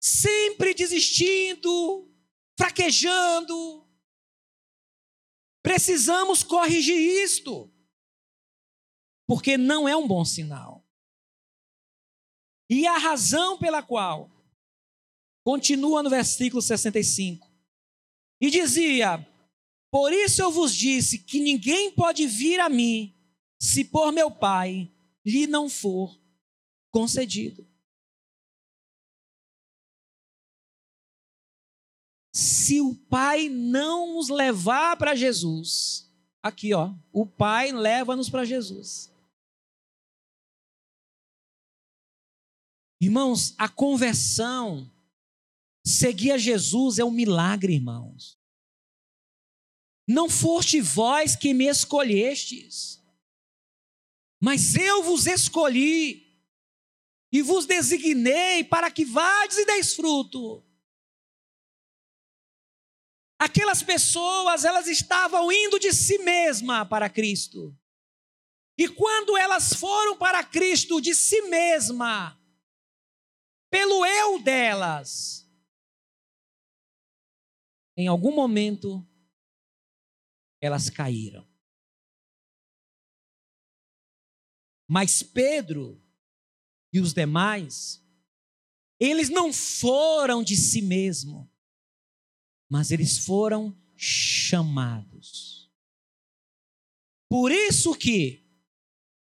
sempre 0.00 0.74
desistindo, 0.74 2.14
fraquejando, 2.56 3.86
precisamos 5.62 6.42
corrigir 6.42 6.96
isto, 7.24 7.72
porque 9.26 9.56
não 9.56 9.88
é 9.88 9.96
um 9.96 10.06
bom 10.06 10.24
sinal. 10.24 10.86
E 12.68 12.86
a 12.86 12.98
razão 12.98 13.58
pela 13.58 13.82
qual, 13.82 14.30
continua 15.44 16.02
no 16.02 16.10
versículo 16.10 16.60
65, 16.60 17.45
e 18.40 18.50
dizia: 18.50 19.26
Por 19.90 20.12
isso 20.12 20.42
eu 20.42 20.50
vos 20.50 20.74
disse 20.74 21.18
que 21.18 21.40
ninguém 21.40 21.90
pode 21.90 22.26
vir 22.26 22.60
a 22.60 22.68
mim 22.68 23.14
se 23.58 23.84
por 23.84 24.12
meu 24.12 24.30
Pai 24.30 24.90
lhe 25.24 25.46
não 25.46 25.68
for 25.68 26.18
concedido. 26.90 27.66
Se 32.34 32.80
o 32.80 32.94
Pai 32.94 33.48
não 33.48 34.14
nos 34.14 34.28
levar 34.28 34.96
para 34.96 35.14
Jesus, 35.14 36.10
aqui 36.42 36.74
ó, 36.74 36.92
o 37.12 37.24
Pai 37.24 37.72
leva-nos 37.72 38.28
para 38.28 38.44
Jesus. 38.44 39.10
Irmãos, 43.00 43.54
a 43.58 43.68
conversão 43.68 44.90
Seguir 45.86 46.32
a 46.32 46.38
Jesus 46.38 46.98
é 46.98 47.04
um 47.04 47.12
milagre, 47.12 47.74
irmãos. 47.74 48.36
Não 50.04 50.28
foste 50.28 50.80
vós 50.80 51.36
que 51.36 51.54
me 51.54 51.66
escolhestes, 51.66 53.00
mas 54.40 54.74
eu 54.74 55.04
vos 55.04 55.26
escolhi 55.26 56.26
e 57.30 57.40
vos 57.40 57.66
designei 57.66 58.64
para 58.64 58.90
que 58.90 59.04
vades 59.04 59.58
e 59.58 59.64
deis 59.64 59.94
fruto. 59.94 60.64
Aquelas 63.38 63.80
pessoas, 63.80 64.64
elas 64.64 64.88
estavam 64.88 65.52
indo 65.52 65.78
de 65.78 65.92
si 65.92 66.18
mesma 66.18 66.84
para 66.84 67.08
Cristo. 67.08 67.78
E 68.76 68.88
quando 68.88 69.36
elas 69.36 69.72
foram 69.74 70.16
para 70.16 70.42
Cristo 70.42 71.00
de 71.00 71.14
si 71.14 71.42
mesma, 71.42 72.40
pelo 73.70 74.04
eu 74.04 74.38
delas, 74.40 75.45
em 77.96 78.06
algum 78.06 78.34
momento, 78.34 79.06
elas 80.60 80.90
caíram. 80.90 81.46
Mas 84.86 85.22
Pedro 85.22 86.00
e 86.92 87.00
os 87.00 87.12
demais, 87.12 88.04
eles 89.00 89.28
não 89.28 89.52
foram 89.52 90.42
de 90.42 90.56
si 90.56 90.80
mesmo, 90.80 91.50
mas 92.68 92.90
eles 92.90 93.18
foram 93.18 93.76
chamados. 93.96 95.70
Por 97.28 97.50
isso 97.50 97.94
que 97.94 98.46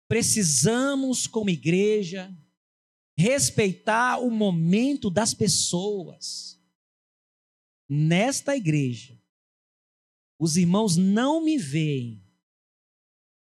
precisamos, 0.08 1.28
como 1.28 1.50
igreja, 1.50 2.36
respeitar 3.18 4.20
o 4.20 4.30
momento 4.30 5.10
das 5.10 5.34
pessoas 5.34 6.59
nesta 7.90 8.56
igreja, 8.56 9.20
os 10.38 10.56
irmãos 10.56 10.96
não 10.96 11.42
me 11.42 11.58
veem 11.58 12.24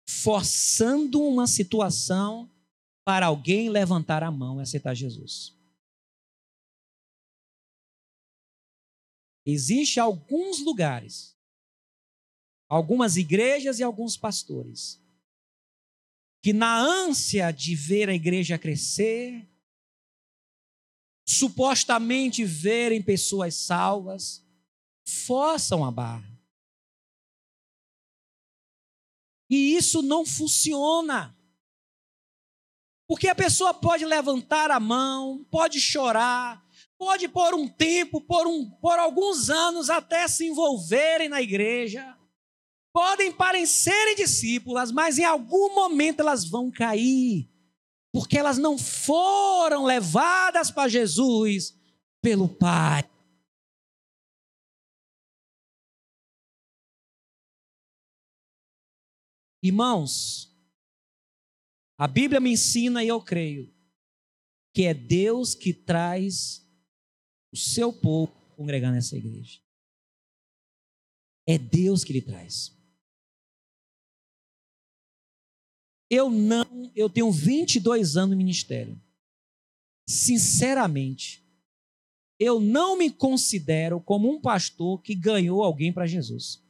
forçando 0.06 1.22
uma 1.24 1.48
situação 1.48 2.52
para 3.06 3.26
alguém 3.26 3.70
levantar 3.70 4.22
a 4.22 4.30
mão 4.32 4.60
e 4.60 4.62
aceitar 4.62 4.94
Jesus. 4.94 5.58
Existem 9.46 10.02
alguns 10.02 10.60
lugares, 10.60 11.38
algumas 12.70 13.18
igrejas 13.18 13.80
e 13.80 13.84
alguns 13.84 14.16
pastores, 14.16 15.02
que 16.42 16.54
na 16.54 16.78
ânsia 16.78 17.52
de 17.52 17.76
ver 17.76 18.10
a 18.10 18.14
igreja 18.14 18.58
crescer, 18.58 19.50
supostamente 21.26 22.44
verem 22.44 23.02
pessoas 23.02 23.56
salvas, 23.56 24.46
forçam 25.06 25.86
a 25.86 25.92
barra. 25.92 26.32
E 29.50 29.76
isso 29.76 30.02
não 30.02 30.26
funciona. 30.26 31.38
Porque 33.08 33.28
a 33.28 33.36
pessoa 33.36 33.74
pode 33.74 34.06
levantar 34.06 34.72
a 34.72 34.80
mão, 34.80 35.46
pode 35.52 35.80
chorar, 35.80 36.66
pode 36.98 37.28
por 37.28 37.54
um 37.54 37.68
tempo, 37.68 38.22
por, 38.22 38.48
um, 38.48 38.70
por 38.70 38.98
alguns 38.98 39.50
anos 39.50 39.90
até 39.90 40.28
se 40.28 40.48
envolverem 40.48 41.30
na 41.30 41.42
igreja, 41.42 42.18
podem 42.92 43.32
parecerem 43.32 44.16
discípulas, 44.16 44.92
mas 44.92 45.20
em 45.20 45.26
algum 45.26 45.76
momento 45.76 46.22
elas 46.22 46.46
vão 46.46 46.72
cair 46.72 47.53
porque 48.14 48.38
elas 48.38 48.60
não 48.60 48.78
foram 48.78 49.86
levadas 49.86 50.70
para 50.70 50.88
Jesus 50.88 51.76
pelo 52.22 52.48
Pai. 52.48 53.10
Irmãos, 59.64 60.56
a 61.98 62.08
Bíblia 62.08 62.40
me 62.40 62.52
ensina 62.52 63.04
e 63.04 63.08
eu 63.08 63.20
creio 63.20 63.74
que 64.76 64.84
é 64.84 64.94
Deus 64.94 65.56
que 65.56 65.74
traz 65.74 66.70
o 67.52 67.58
seu 67.58 67.92
povo 67.92 68.32
congregar 68.56 68.92
nessa 68.92 69.18
igreja. 69.18 69.60
É 71.48 71.58
Deus 71.58 72.04
que 72.04 72.14
lhe 72.14 72.22
traz. 72.22 72.78
Eu 76.10 76.30
não, 76.30 76.92
eu 76.96 77.10
tenho 77.10 77.32
22 77.32 78.18
anos 78.18 78.32
no 78.32 78.38
ministério. 78.38 79.02
Sinceramente, 80.08 81.44
eu 82.40 82.60
não 82.60 82.98
me 82.98 83.10
considero 83.10 84.02
como 84.02 84.30
um 84.30 84.42
pastor 84.42 85.02
que 85.02 85.16
ganhou 85.16 85.64
alguém 85.64 85.94
para 85.94 86.06
Jesus. 86.06 86.62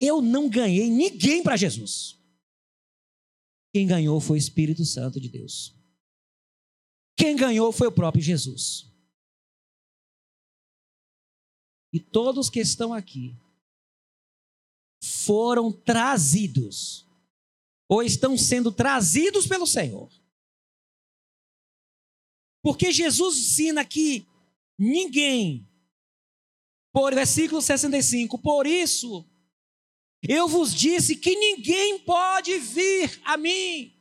Eu 0.00 0.22
não 0.22 0.48
ganhei 0.48 0.90
ninguém 0.90 1.42
para 1.42 1.56
Jesus. 1.56 2.18
Quem 3.72 3.86
ganhou 3.86 4.20
foi 4.20 4.36
o 4.36 4.38
Espírito 4.38 4.84
Santo 4.84 5.20
de 5.20 5.28
Deus. 5.28 5.74
Quem 7.16 7.36
ganhou 7.36 7.72
foi 7.72 7.88
o 7.88 7.92
próprio 7.92 8.22
Jesus. 8.22 8.86
E 11.92 11.98
todos 11.98 12.48
que 12.48 12.60
estão 12.60 12.92
aqui 12.92 13.36
foram 15.02 15.72
trazidos, 15.72 17.07
ou 17.88 18.02
estão 18.02 18.36
sendo 18.36 18.70
trazidos 18.70 19.46
pelo 19.46 19.66
Senhor. 19.66 20.10
Porque 22.62 22.92
Jesus 22.92 23.38
ensina 23.38 23.84
que 23.84 24.26
ninguém, 24.78 25.66
por 26.92 27.14
versículo 27.14 27.62
65, 27.62 28.38
por 28.38 28.66
isso 28.66 29.24
eu 30.22 30.48
vos 30.48 30.74
disse 30.74 31.16
que 31.16 31.34
ninguém 31.34 32.00
pode 32.00 32.58
vir 32.58 33.20
a 33.24 33.36
mim. 33.36 33.94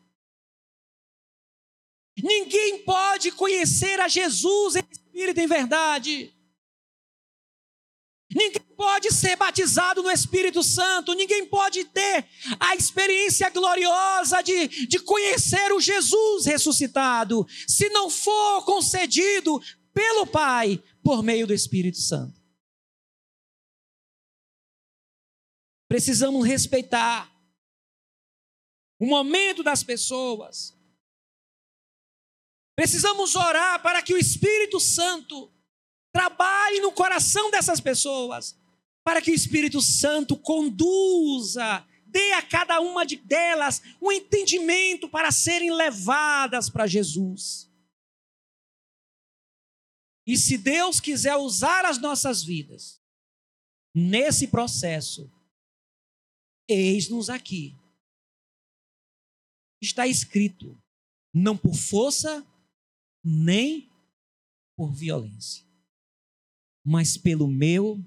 Ninguém 2.21 2.84
pode 2.84 3.32
conhecer 3.32 4.00
a 4.00 4.08
Jesus 4.08 4.76
em 4.76 4.84
espírito 4.91 5.39
e 5.39 5.43
em 5.43 5.47
verdade. 5.47 6.37
Ninguém 8.33 8.61
pode 8.75 9.11
ser 9.13 9.37
batizado 9.37 10.03
no 10.03 10.11
Espírito 10.11 10.61
Santo, 10.61 11.13
ninguém 11.13 11.45
pode 11.45 11.85
ter 11.85 12.27
a 12.59 12.75
experiência 12.75 13.49
gloriosa 13.49 14.41
de, 14.41 14.67
de 14.87 14.99
conhecer 14.99 15.71
o 15.71 15.79
Jesus 15.79 16.45
ressuscitado, 16.45 17.47
se 17.67 17.89
não 17.89 18.09
for 18.09 18.65
concedido 18.65 19.61
pelo 19.93 20.27
Pai 20.27 20.83
por 21.01 21.23
meio 21.23 21.47
do 21.47 21.53
Espírito 21.53 21.99
Santo. 21.99 22.37
Precisamos 25.87 26.45
respeitar 26.45 27.33
o 28.99 29.05
momento 29.05 29.63
das 29.63 29.83
pessoas. 29.83 30.77
Precisamos 32.75 33.35
orar 33.35 33.81
para 33.81 34.01
que 34.03 34.13
o 34.13 34.17
Espírito 34.17 34.79
Santo 34.79 35.51
trabalhe 36.17 36.80
no 36.80 36.91
coração 36.91 37.51
dessas 37.51 37.80
pessoas, 37.80 38.58
para 39.03 39.21
que 39.21 39.30
o 39.30 39.36
Espírito 39.36 39.80
Santo 39.80 40.36
conduza, 40.36 41.88
dê 42.08 42.32
a 42.32 42.41
cada 42.41 42.80
uma 42.80 43.06
de 43.06 43.17
delas 43.17 43.84
um 44.01 44.12
entendimento 44.12 45.08
para 45.08 45.32
serem 45.32 45.71
levadas 45.71 46.71
para 46.71 46.88
Jesus. 46.88 47.71
E 50.25 50.36
se 50.36 50.58
Deus 50.58 50.99
quiser 50.99 51.36
usar 51.36 51.86
as 51.86 51.99
nossas 51.99 52.43
vidas 52.43 52.99
nesse 53.93 54.47
processo, 54.47 55.32
eis-nos 56.67 57.30
aqui. 57.30 57.75
Está 59.80 60.08
escrito: 60.08 60.75
não 61.32 61.56
por 61.56 61.75
força, 61.75 62.43
nem 63.23 63.88
por 64.75 64.91
violência 64.91 65.66
mas 66.89 67.17
pelo 67.17 67.50
meu 67.50 68.02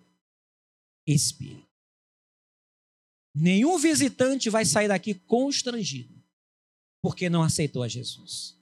espírito. 1.07 1.69
Nenhum 3.35 3.77
visitante 3.77 4.49
vai 4.49 4.65
sair 4.65 4.89
daqui 4.89 5.13
constrangido, 5.13 6.19
porque 7.03 7.29
não 7.29 7.43
aceitou 7.43 7.83
a 7.83 7.89
Jesus. 7.89 8.59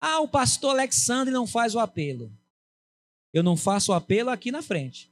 Ah, 0.00 0.18
o 0.18 0.28
pastor 0.28 0.70
Alexandre 0.70 1.32
não 1.32 1.46
faz 1.46 1.76
o 1.76 1.78
apelo. 1.78 2.36
Eu 3.32 3.44
não 3.44 3.56
faço 3.56 3.92
o 3.92 3.94
apelo 3.94 4.30
aqui 4.30 4.50
na 4.50 4.60
frente. 4.60 5.08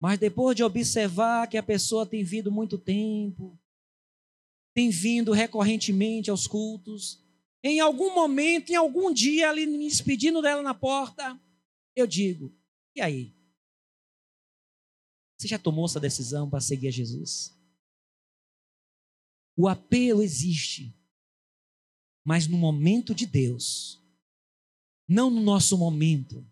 Mas 0.00 0.20
depois 0.20 0.54
de 0.54 0.62
observar 0.62 1.48
que 1.48 1.58
a 1.58 1.62
pessoa 1.64 2.06
tem 2.06 2.22
vindo 2.22 2.52
muito 2.52 2.78
tempo, 2.78 3.58
tem 4.72 4.88
vindo 4.88 5.32
recorrentemente 5.32 6.30
aos 6.30 6.46
cultos, 6.46 7.20
em 7.60 7.80
algum 7.80 8.14
momento, 8.14 8.70
em 8.70 8.76
algum 8.76 9.12
dia, 9.12 9.50
ali 9.50 9.66
me 9.66 9.78
despedindo 9.78 10.40
dela 10.40 10.62
na 10.62 10.72
porta, 10.72 11.36
eu 12.00 12.06
digo, 12.06 12.54
e 12.94 13.00
aí? 13.00 13.34
Você 15.36 15.48
já 15.48 15.58
tomou 15.58 15.86
essa 15.86 16.00
decisão 16.00 16.50
para 16.50 16.60
seguir 16.60 16.88
a 16.88 16.90
Jesus? 16.90 17.56
O 19.56 19.68
apelo 19.68 20.22
existe, 20.22 20.94
mas 22.24 22.46
no 22.46 22.56
momento 22.56 23.14
de 23.14 23.26
Deus, 23.26 24.02
não 25.08 25.30
no 25.30 25.40
nosso 25.40 25.78
momento, 25.78 26.46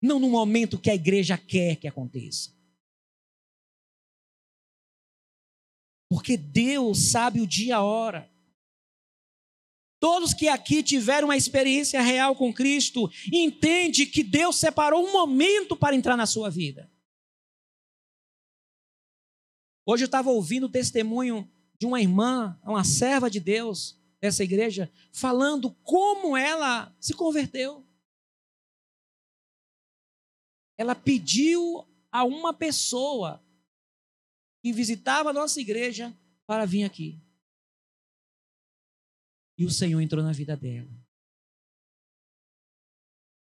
não 0.00 0.18
no 0.18 0.28
momento 0.28 0.78
que 0.78 0.90
a 0.90 0.94
igreja 0.94 1.38
quer 1.38 1.76
que 1.76 1.88
aconteça. 1.88 2.52
Porque 6.08 6.36
Deus 6.36 7.10
sabe 7.10 7.40
o 7.40 7.46
dia 7.46 7.68
e 7.68 7.72
a 7.72 7.82
hora. 7.82 8.33
Todos 10.04 10.34
que 10.34 10.48
aqui 10.48 10.82
tiveram 10.82 11.28
uma 11.28 11.36
experiência 11.36 11.98
real 12.02 12.36
com 12.36 12.52
Cristo, 12.52 13.10
entende 13.32 14.04
que 14.04 14.22
Deus 14.22 14.56
separou 14.56 15.02
um 15.02 15.10
momento 15.10 15.74
para 15.74 15.96
entrar 15.96 16.14
na 16.14 16.26
sua 16.26 16.50
vida. 16.50 16.92
Hoje 19.86 20.04
eu 20.04 20.06
estava 20.06 20.28
ouvindo 20.28 20.64
o 20.64 20.68
testemunho 20.68 21.50
de 21.78 21.86
uma 21.86 22.02
irmã, 22.02 22.60
uma 22.62 22.84
serva 22.84 23.30
de 23.30 23.40
Deus 23.40 23.98
dessa 24.20 24.44
igreja, 24.44 24.92
falando 25.10 25.70
como 25.82 26.36
ela 26.36 26.94
se 27.00 27.14
converteu. 27.14 27.82
Ela 30.76 30.94
pediu 30.94 31.88
a 32.12 32.24
uma 32.24 32.52
pessoa 32.52 33.42
que 34.62 34.70
visitava 34.70 35.30
a 35.30 35.32
nossa 35.32 35.58
igreja 35.62 36.14
para 36.46 36.66
vir 36.66 36.84
aqui. 36.84 37.24
E 39.56 39.64
o 39.64 39.70
Senhor 39.70 40.00
entrou 40.00 40.22
na 40.22 40.32
vida 40.32 40.56
dela. 40.56 40.90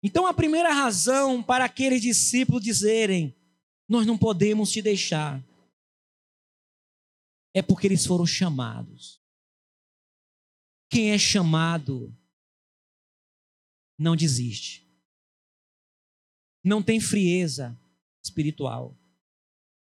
Então, 0.02 0.26
a 0.26 0.34
primeira 0.34 0.72
razão 0.72 1.42
para 1.42 1.64
aqueles 1.64 2.02
discípulos 2.02 2.62
dizerem: 2.62 3.36
Nós 3.88 4.04
não 4.06 4.18
podemos 4.18 4.70
te 4.72 4.82
deixar, 4.82 5.42
é 7.54 7.62
porque 7.62 7.86
eles 7.86 8.04
foram 8.04 8.26
chamados. 8.26 9.22
Quem 10.90 11.12
é 11.12 11.18
chamado 11.18 12.14
não 13.96 14.16
desiste, 14.16 14.86
não 16.64 16.82
tem 16.82 17.00
frieza 17.00 17.80
espiritual, 18.22 18.98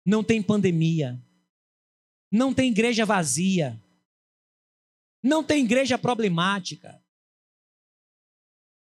não 0.05 0.25
tem 0.25 0.43
pandemia, 0.43 1.23
não 2.31 2.53
tem 2.53 2.71
igreja 2.71 3.07
vazia 3.07 3.81
não 5.23 5.43
tem 5.43 5.65
igreja 5.65 5.99
problemática. 5.99 7.03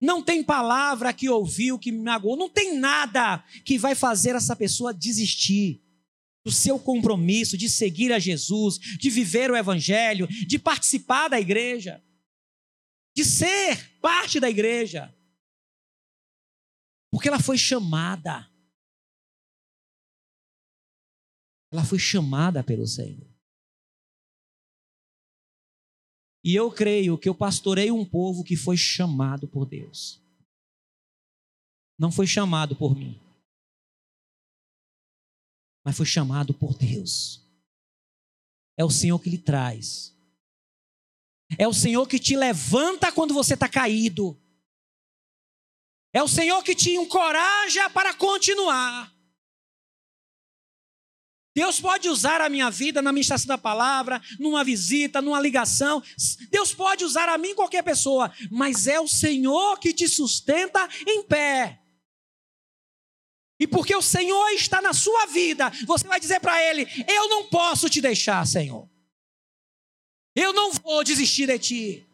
Não 0.01 0.23
tem 0.23 0.45
palavra 0.45 1.13
que 1.13 1.29
ouviu 1.29 1.79
que 1.79 1.91
me 1.91 1.99
magoou. 1.99 2.37
Não 2.37 2.49
tem 2.49 2.79
nada 2.79 3.45
que 3.65 3.79
vai 3.79 3.95
fazer 3.95 4.37
essa 4.37 4.55
pessoa 4.55 4.95
desistir 4.95 5.83
do 6.45 6.53
seu 6.53 6.79
compromisso 6.79 7.59
de 7.59 7.69
seguir 7.69 8.13
a 8.13 8.19
Jesus, 8.19 8.79
de 8.79 9.11
viver 9.11 9.51
o 9.51 9.57
Evangelho, 9.57 10.27
de 10.29 10.59
participar 10.59 11.29
da 11.29 11.41
igreja, 11.41 12.03
de 13.15 13.25
ser 13.25 13.99
parte 14.01 14.39
da 14.39 14.49
igreja. 14.49 15.15
Porque 17.11 17.29
ela 17.29 17.41
foi 17.41 17.59
chamada. 17.59 18.49
Ela 21.73 21.85
foi 21.85 21.99
chamada 21.99 22.63
pelo 22.63 22.87
Senhor. 22.87 23.38
E 26.49 26.55
eu 26.55 26.73
creio 26.73 27.19
que 27.19 27.29
eu 27.29 27.35
pastorei 27.35 27.91
um 27.91 28.07
povo 28.07 28.43
que 28.43 28.57
foi 28.57 28.75
chamado 28.75 29.47
por 29.47 29.67
Deus. 29.67 30.19
Não 31.99 32.11
foi 32.11 32.27
chamado 32.27 32.75
por 32.75 32.97
mim, 32.97 33.21
mas 35.85 35.95
foi 35.95 36.07
chamado 36.07 36.55
por 36.55 36.73
Deus. 36.73 37.47
É 38.79 38.83
o 38.83 38.89
Senhor 38.89 39.19
que 39.19 39.29
lhe 39.29 39.37
traz. 39.37 40.17
É 41.59 41.69
o 41.69 41.75
Senhor 41.75 42.09
que 42.09 42.19
te 42.19 42.35
levanta 42.35 43.13
quando 43.13 43.35
você 43.35 43.53
está 43.53 43.69
caído. 43.69 44.35
É 46.15 46.23
o 46.23 46.29
Senhor 46.29 46.63
que 46.63 46.75
te 46.75 46.93
encoraja 46.93 47.91
para 47.91 48.15
continuar. 48.15 49.15
Deus 51.59 51.81
pode 51.81 52.09
usar 52.09 52.41
a 52.41 52.49
minha 52.49 52.71
vida 52.71 53.03
na 53.03 53.11
ministração 53.11 53.49
da 53.49 53.59
palavra, 53.59 54.23
numa 54.39 54.63
visita, 54.63 55.21
numa 55.21 55.41
ligação. 55.41 56.01
Deus 56.51 56.73
pode 56.73 57.05
usar 57.05 57.29
a 57.29 57.37
mim 57.37 57.53
qualquer 57.53 57.83
pessoa, 57.83 58.33
mas 58.49 58.87
é 58.87 59.01
o 59.01 59.09
Senhor 59.09 59.77
que 59.81 59.93
te 59.93 60.07
sustenta 60.07 60.89
em 61.05 61.25
pé. 61.25 61.83
E 63.59 63.67
porque 63.67 63.93
o 63.93 64.01
Senhor 64.01 64.51
está 64.51 64.81
na 64.81 64.93
sua 64.93 65.27
vida, 65.27 65.69
você 65.85 66.07
vai 66.07 66.21
dizer 66.21 66.39
para 66.39 66.63
Ele: 66.63 66.87
Eu 67.09 67.29
não 67.29 67.49
posso 67.49 67.91
te 67.91 68.01
deixar, 68.01 68.47
Senhor. 68.47 68.89
Eu 70.37 70.53
não 70.53 70.71
vou 70.71 71.03
desistir 71.03 71.49
de 71.49 71.59
ti. 71.59 72.09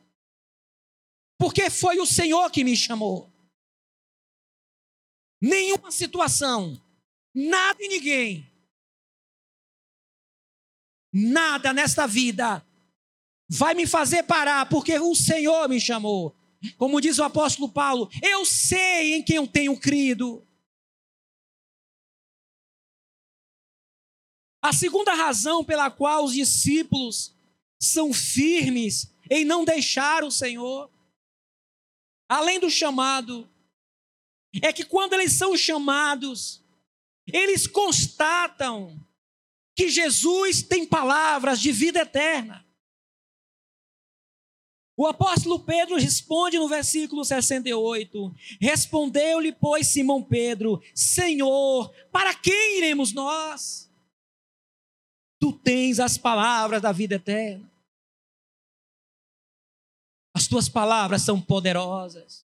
Porque 1.37 1.68
foi 1.68 1.98
o 1.98 2.07
Senhor 2.07 2.50
que 2.50 2.64
me 2.64 2.74
chamou. 2.74 3.30
Nenhuma 5.38 5.90
situação, 5.90 6.83
nada 7.35 7.76
e 7.85 7.88
ninguém, 7.88 8.53
nada 11.14 11.72
nesta 11.72 12.09
vida 12.09 12.66
vai 13.48 13.72
me 13.72 13.87
fazer 13.87 14.24
parar, 14.24 14.68
porque 14.68 14.98
o 14.98 15.14
Senhor 15.14 15.68
me 15.68 15.81
chamou. 15.81 16.35
Como 16.77 17.00
diz 17.00 17.18
o 17.18 17.22
apóstolo 17.22 17.70
Paulo, 17.70 18.11
eu 18.20 18.44
sei 18.44 19.14
em 19.14 19.22
quem 19.22 19.37
eu 19.37 19.46
tenho 19.46 19.79
crido. 19.79 20.44
A 24.61 24.72
segunda 24.72 25.14
razão 25.14 25.62
pela 25.62 25.90
qual 25.90 26.24
os 26.24 26.33
discípulos 26.33 27.37
são 27.79 28.12
firmes 28.12 29.14
em 29.31 29.44
não 29.44 29.64
deixar 29.64 30.24
o 30.24 30.31
Senhor, 30.31 30.90
além 32.29 32.59
do 32.59 32.70
chamado, 32.70 33.48
é 34.62 34.72
que 34.72 34.85
quando 34.85 35.12
eles 35.12 35.35
são 35.35 35.57
chamados, 35.57 36.64
eles 37.27 37.66
constatam 37.66 38.98
que 39.74 39.88
Jesus 39.88 40.62
tem 40.62 40.87
palavras 40.87 41.60
de 41.60 41.72
vida 41.72 42.00
eterna. 42.00 42.64
O 44.96 45.06
apóstolo 45.06 45.58
Pedro 45.58 45.96
responde 45.96 46.56
no 46.56 46.68
versículo 46.68 47.24
68: 47.24 48.34
Respondeu-lhe, 48.60 49.52
pois, 49.52 49.88
Simão 49.88 50.22
Pedro: 50.22 50.80
Senhor, 50.94 51.92
para 52.12 52.32
quem 52.34 52.78
iremos 52.78 53.12
nós? 53.12 53.90
Tu 55.40 55.52
tens 55.52 55.98
as 55.98 56.16
palavras 56.16 56.80
da 56.80 56.92
vida 56.92 57.16
eterna. 57.16 57.70
As 60.32 60.46
tuas 60.46 60.68
palavras 60.68 61.22
são 61.22 61.40
poderosas. 61.40 62.44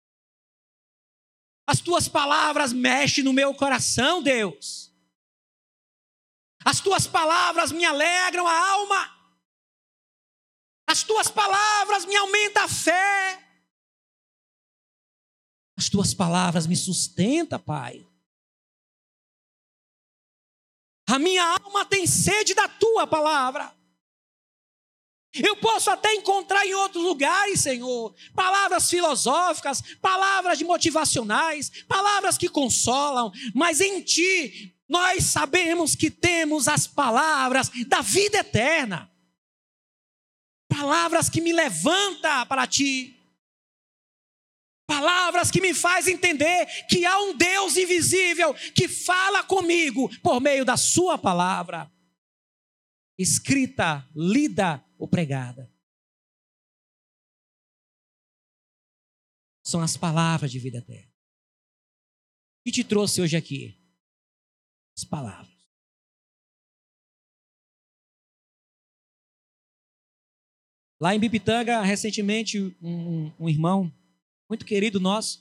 As 1.66 1.80
tuas 1.80 2.08
palavras 2.08 2.72
mexem 2.72 3.22
no 3.22 3.32
meu 3.32 3.54
coração, 3.54 4.22
Deus. 4.22 4.87
As 6.64 6.80
tuas 6.80 7.06
palavras 7.06 7.72
me 7.72 7.84
alegram 7.84 8.46
a 8.46 8.70
alma. 8.70 9.18
As 10.86 11.02
tuas 11.02 11.28
palavras 11.28 12.04
me 12.04 12.16
aumentam 12.16 12.64
a 12.64 12.68
fé. 12.68 13.44
As 15.76 15.88
tuas 15.88 16.12
palavras 16.14 16.66
me 16.66 16.74
sustentam, 16.74 17.60
Pai. 17.60 18.06
A 21.08 21.18
minha 21.18 21.44
alma 21.62 21.84
tem 21.84 22.06
sede 22.06 22.54
da 22.54 22.68
tua 22.68 23.06
palavra. 23.06 23.74
Eu 25.34 25.56
posso 25.56 25.90
até 25.90 26.14
encontrar 26.14 26.66
em 26.66 26.74
outros 26.74 27.02
lugares, 27.02 27.60
Senhor, 27.60 28.14
palavras 28.34 28.88
filosóficas, 28.88 29.82
palavras 30.00 30.60
motivacionais, 30.62 31.84
palavras 31.86 32.36
que 32.36 32.48
consolam, 32.48 33.30
mas 33.54 33.80
em 33.80 34.02
Ti 34.02 34.77
nós 34.88 35.24
sabemos 35.24 35.94
que 35.94 36.10
temos 36.10 36.66
as 36.66 36.86
palavras 36.86 37.70
da 37.86 38.00
vida 38.00 38.38
eterna. 38.38 39.12
Palavras 40.68 41.28
que 41.28 41.40
me 41.40 41.52
levantam 41.52 42.46
para 42.46 42.66
Ti. 42.66 43.14
Palavras 44.86 45.50
que 45.50 45.60
me 45.60 45.74
faz 45.74 46.08
entender 46.08 46.66
que 46.88 47.04
há 47.04 47.18
um 47.20 47.36
Deus 47.36 47.76
invisível 47.76 48.54
que 48.74 48.88
fala 48.88 49.44
comigo 49.44 50.08
por 50.20 50.40
meio 50.40 50.64
da 50.64 50.78
sua 50.78 51.18
palavra. 51.18 51.92
Escrita, 53.18 54.08
lida 54.14 54.82
ou 54.96 55.06
pregada. 55.06 55.70
São 59.62 59.82
as 59.82 59.98
palavras 59.98 60.50
de 60.50 60.58
vida 60.58 60.78
eterna. 60.78 61.12
O 62.60 62.64
que 62.64 62.72
te 62.72 62.84
trouxe 62.84 63.20
hoje 63.20 63.36
aqui? 63.36 63.77
As 64.98 65.04
palavras. 65.04 65.48
Lá 71.00 71.14
em 71.14 71.20
Bipitanga, 71.20 71.80
recentemente, 71.82 72.76
um, 72.82 73.30
um 73.38 73.48
irmão 73.48 73.94
muito 74.48 74.66
querido 74.66 74.98
nosso, 74.98 75.40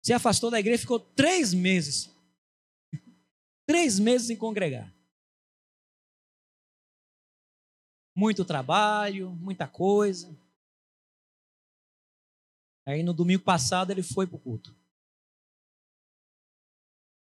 se 0.00 0.14
afastou 0.14 0.50
da 0.50 0.58
igreja 0.58 0.76
e 0.76 0.80
ficou 0.80 0.98
três 0.98 1.52
meses. 1.52 2.10
três 3.68 3.98
meses 3.98 4.30
em 4.30 4.36
congregar. 4.36 4.90
Muito 8.16 8.42
trabalho, 8.42 9.32
muita 9.32 9.68
coisa. 9.68 10.34
Aí 12.86 13.02
no 13.02 13.12
domingo 13.12 13.42
passado 13.42 13.90
ele 13.90 14.02
foi 14.02 14.26
para 14.26 14.36
o 14.36 14.40
culto. 14.40 14.74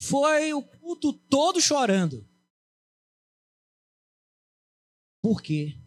Foi 0.06 0.54
o 0.54 0.62
culto 0.62 1.14
todo 1.14 1.62
chorando. 1.62 2.28
Por 5.22 5.42
quê? 5.42 5.80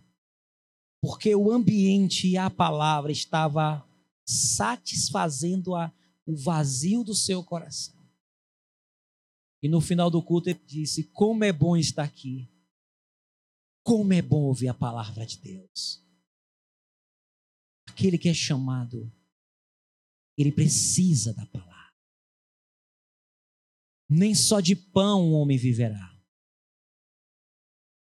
Porque 1.02 1.34
o 1.34 1.52
ambiente 1.52 2.26
e 2.26 2.38
a 2.38 2.48
palavra 2.48 3.12
estava 3.12 3.86
satisfazendo 4.24 5.74
a, 5.74 5.92
o 6.24 6.34
vazio 6.34 7.04
do 7.04 7.14
seu 7.14 7.44
coração. 7.44 7.94
E 9.62 9.68
no 9.68 9.82
final 9.82 10.10
do 10.10 10.22
culto 10.22 10.48
ele 10.48 10.62
disse: 10.66 11.04
Como 11.04 11.44
é 11.44 11.52
bom 11.52 11.76
estar 11.76 12.04
aqui. 12.04 12.50
Como 13.82 14.14
é 14.14 14.22
bom 14.22 14.44
ouvir 14.44 14.68
a 14.68 14.74
palavra 14.74 15.26
de 15.26 15.38
Deus. 15.38 16.02
Aquele 17.86 18.16
que 18.16 18.30
é 18.30 18.34
chamado, 18.34 19.12
ele 20.38 20.50
precisa 20.50 21.34
da 21.34 21.44
palavra. 21.46 21.75
Nem 24.08 24.34
só 24.34 24.60
de 24.60 24.76
pão 24.76 25.30
o 25.30 25.32
homem 25.32 25.58
viverá, 25.58 26.16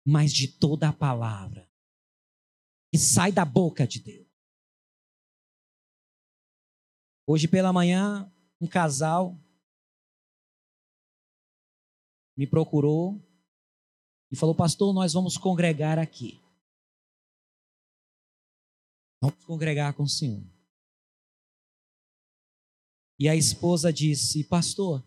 mas 0.07 0.33
de 0.33 0.47
toda 0.47 0.89
a 0.89 0.93
palavra 0.93 1.69
que 2.93 2.99
sai 2.99 3.33
da 3.33 3.45
boca 3.45 3.87
de 3.87 4.01
Deus. 4.01 4.29
Hoje 7.27 7.47
pela 7.47 7.73
manhã, 7.73 8.33
um 8.61 8.67
casal 8.67 9.39
me 12.37 12.47
procurou 12.47 13.23
e 14.31 14.37
falou: 14.37 14.55
Pastor, 14.55 14.93
nós 14.95 15.13
vamos 15.13 15.37
congregar 15.37 15.99
aqui. 15.99 16.41
Vamos 19.23 19.45
congregar 19.45 19.95
com 19.95 20.05
o 20.05 20.09
Senhor. 20.09 20.45
E 23.19 23.29
a 23.29 23.37
esposa 23.37 23.93
disse: 23.93 24.43
Pastor, 24.45 25.05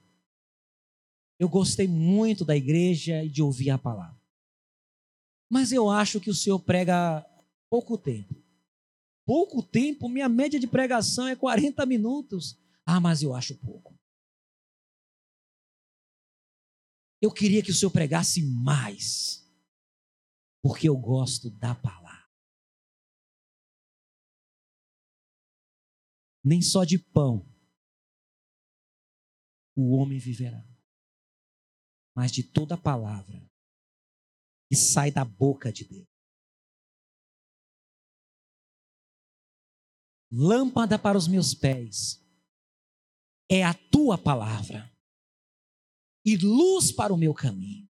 eu 1.40 1.50
gostei 1.50 1.88
muito 1.88 2.46
da 2.46 2.56
igreja 2.56 3.24
e 3.24 3.30
de 3.30 3.42
ouvir 3.42 3.70
a 3.70 3.78
palavra. 3.78 4.22
Mas 5.50 5.72
eu 5.72 5.90
acho 5.90 6.20
que 6.20 6.30
o 6.30 6.36
senhor 6.36 6.60
prega 6.60 7.26
pouco 7.70 7.98
tempo 7.98 8.44
pouco 9.26 9.64
tempo, 9.64 10.10
minha 10.10 10.30
média 10.30 10.60
de 10.60 10.68
pregação 10.68 11.28
é 11.28 11.36
40 11.36 11.86
minutos. 11.86 12.60
Ah, 12.86 13.00
mas 13.00 13.22
eu 13.24 13.34
acho 13.34 13.58
pouco. 13.58 13.98
Eu 17.22 17.32
queria 17.32 17.64
que 17.64 17.72
o 17.72 17.74
senhor 17.74 17.92
pregasse 17.92 18.44
mais, 18.44 19.50
porque 20.62 20.90
eu 20.90 20.98
gosto 20.98 21.50
da 21.50 21.74
palavra. 21.74 22.04
Nem 26.44 26.62
só 26.62 26.84
de 26.84 27.00
pão 27.00 27.50
o 29.76 29.96
homem 29.96 30.20
viverá, 30.20 30.64
mas 32.16 32.32
de 32.32 32.44
toda 32.44 32.78
palavra 32.78 33.42
que 34.70 34.76
sai 34.76 35.12
da 35.12 35.24
boca 35.24 35.72
de 35.72 35.86
Deus. 35.86 36.14
lâmpada 40.34 40.98
para 40.98 41.16
os 41.16 41.28
meus 41.28 41.54
pés 41.54 42.20
é 43.50 43.64
a 43.64 43.74
tua 43.74 44.18
palavra 44.18 44.92
e 46.26 46.36
luz 46.38 46.92
para 46.92 47.14
o 47.14 47.18
meu 47.18 47.34
caminho. 47.34 47.88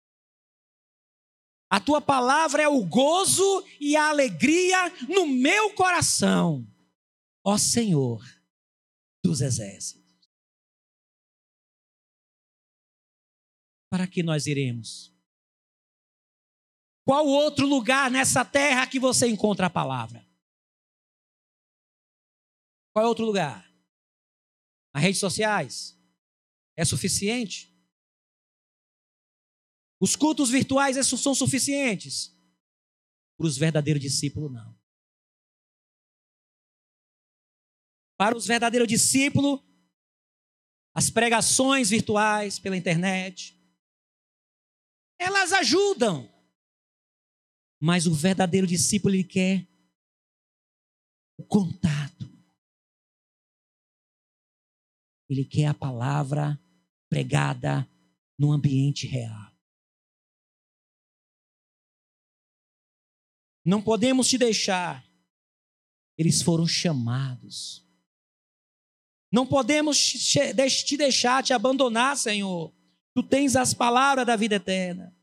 A 1.69 1.79
tua 1.79 2.01
palavra 2.01 2.63
é 2.63 2.69
o 2.69 2.85
gozo 2.85 3.65
e 3.79 3.95
a 3.95 4.09
alegria 4.09 4.89
no 5.07 5.27
meu 5.27 5.75
coração, 5.75 6.67
ó 7.45 7.59
Senhor 7.59 8.25
dos 9.23 9.41
exércitos. 9.41 10.00
Para 13.91 14.07
que 14.07 14.23
nós 14.23 14.47
iremos? 14.47 15.13
Qual 17.05 17.27
outro 17.27 17.67
lugar 17.67 18.11
nessa 18.11 18.45
terra 18.45 18.87
que 18.87 19.01
você 19.01 19.27
encontra 19.27 19.67
a 19.67 19.71
palavra? 19.71 20.25
Qual 22.93 23.05
é 23.05 23.09
outro 23.09 23.25
lugar? 23.25 23.69
As 24.95 25.03
redes 25.03 25.19
sociais? 25.19 26.01
É 26.77 26.85
suficiente? 26.85 27.77
Os 30.01 30.17
cultos 30.17 30.51
virtuais 30.51 30.97
são 31.07 31.35
suficientes? 31.35 32.35
Para 33.37 33.47
os 33.47 33.59
verdadeiros 33.59 34.01
discípulos, 34.01 34.53
não. 34.53 34.79
Para 38.17 38.37
os 38.37 38.47
verdadeiros 38.47 38.89
discípulos, 38.89 39.61
as 40.95 41.11
pregações 41.11 41.91
virtuais 41.91 42.59
pela 42.59 42.77
internet, 42.77 43.60
elas 45.21 45.53
ajudam. 45.53 46.29
Mas 47.79 48.07
o 48.07 48.15
verdadeiro 48.15 48.67
discípulo 48.67 49.15
ele 49.15 49.25
quer 49.25 49.69
o 51.37 51.45
contato. 51.45 52.29
Ele 55.29 55.45
quer 55.45 55.67
a 55.67 55.75
palavra 55.75 56.61
pregada 57.09 57.89
no 58.39 58.51
ambiente 58.51 59.07
real. 59.07 59.51
Não 63.65 63.83
podemos 63.83 64.27
te 64.27 64.39
deixar. 64.39 65.07
Eles 66.17 66.43
foram 66.43 66.67
chamados. 66.67 67.87
Não 69.31 69.47
podemos 69.47 69.99
te 69.99 70.97
deixar 70.97 71.43
te 71.43 71.53
abandonar, 71.53 72.17
Senhor. 72.17 72.75
Tu 73.15 73.23
tens 73.23 73.57
as 73.57 73.75
palavras 73.75 74.27
da 74.27 74.37
vida 74.37 74.57
eterna. 74.57 75.15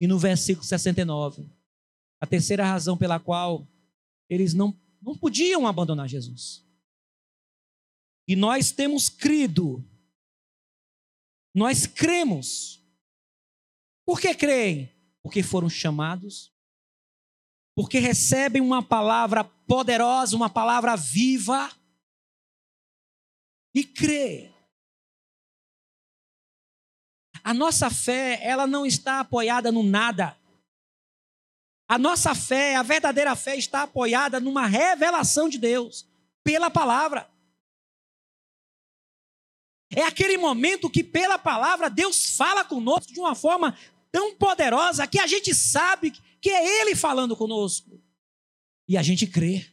E 0.00 0.06
no 0.06 0.18
versículo 0.18 0.64
69, 0.64 1.48
a 2.20 2.26
terceira 2.26 2.64
razão 2.64 2.96
pela 2.96 3.20
qual 3.20 3.68
eles 4.28 4.54
não, 4.54 4.76
não 5.00 5.16
podiam 5.16 5.66
abandonar 5.66 6.08
Jesus. 6.08 6.66
E 8.26 8.36
nós 8.36 8.70
temos 8.70 9.08
crido, 9.08 9.84
nós 11.54 11.86
cremos. 11.86 12.82
Por 14.04 14.20
que 14.20 14.34
creem? 14.34 14.92
Porque 15.22 15.42
foram 15.42 15.68
chamados, 15.68 16.52
porque 17.74 17.98
recebem 17.98 18.60
uma 18.60 18.82
palavra 18.82 19.44
poderosa, 19.44 20.36
uma 20.36 20.50
palavra 20.50 20.96
viva, 20.96 21.70
e 23.74 23.84
crê. 23.84 24.52
A 27.44 27.52
nossa 27.52 27.90
fé, 27.90 28.38
ela 28.42 28.66
não 28.66 28.86
está 28.86 29.20
apoiada 29.20 29.72
no 29.72 29.82
nada. 29.82 30.36
A 31.88 31.98
nossa 31.98 32.34
fé, 32.34 32.76
a 32.76 32.82
verdadeira 32.82 33.34
fé, 33.34 33.56
está 33.56 33.82
apoiada 33.82 34.40
numa 34.40 34.66
revelação 34.66 35.48
de 35.48 35.58
Deus, 35.58 36.08
pela 36.42 36.70
palavra. 36.70 37.28
É 39.94 40.02
aquele 40.02 40.38
momento 40.38 40.88
que, 40.88 41.04
pela 41.04 41.38
palavra, 41.38 41.90
Deus 41.90 42.34
fala 42.34 42.64
conosco 42.64 43.12
de 43.12 43.20
uma 43.20 43.34
forma 43.34 43.76
tão 44.10 44.34
poderosa 44.36 45.06
que 45.06 45.18
a 45.18 45.26
gente 45.26 45.54
sabe 45.54 46.12
que 46.40 46.48
é 46.50 46.80
Ele 46.80 46.96
falando 46.96 47.36
conosco. 47.36 48.02
E 48.88 48.96
a 48.96 49.02
gente 49.02 49.26
crê. 49.26 49.70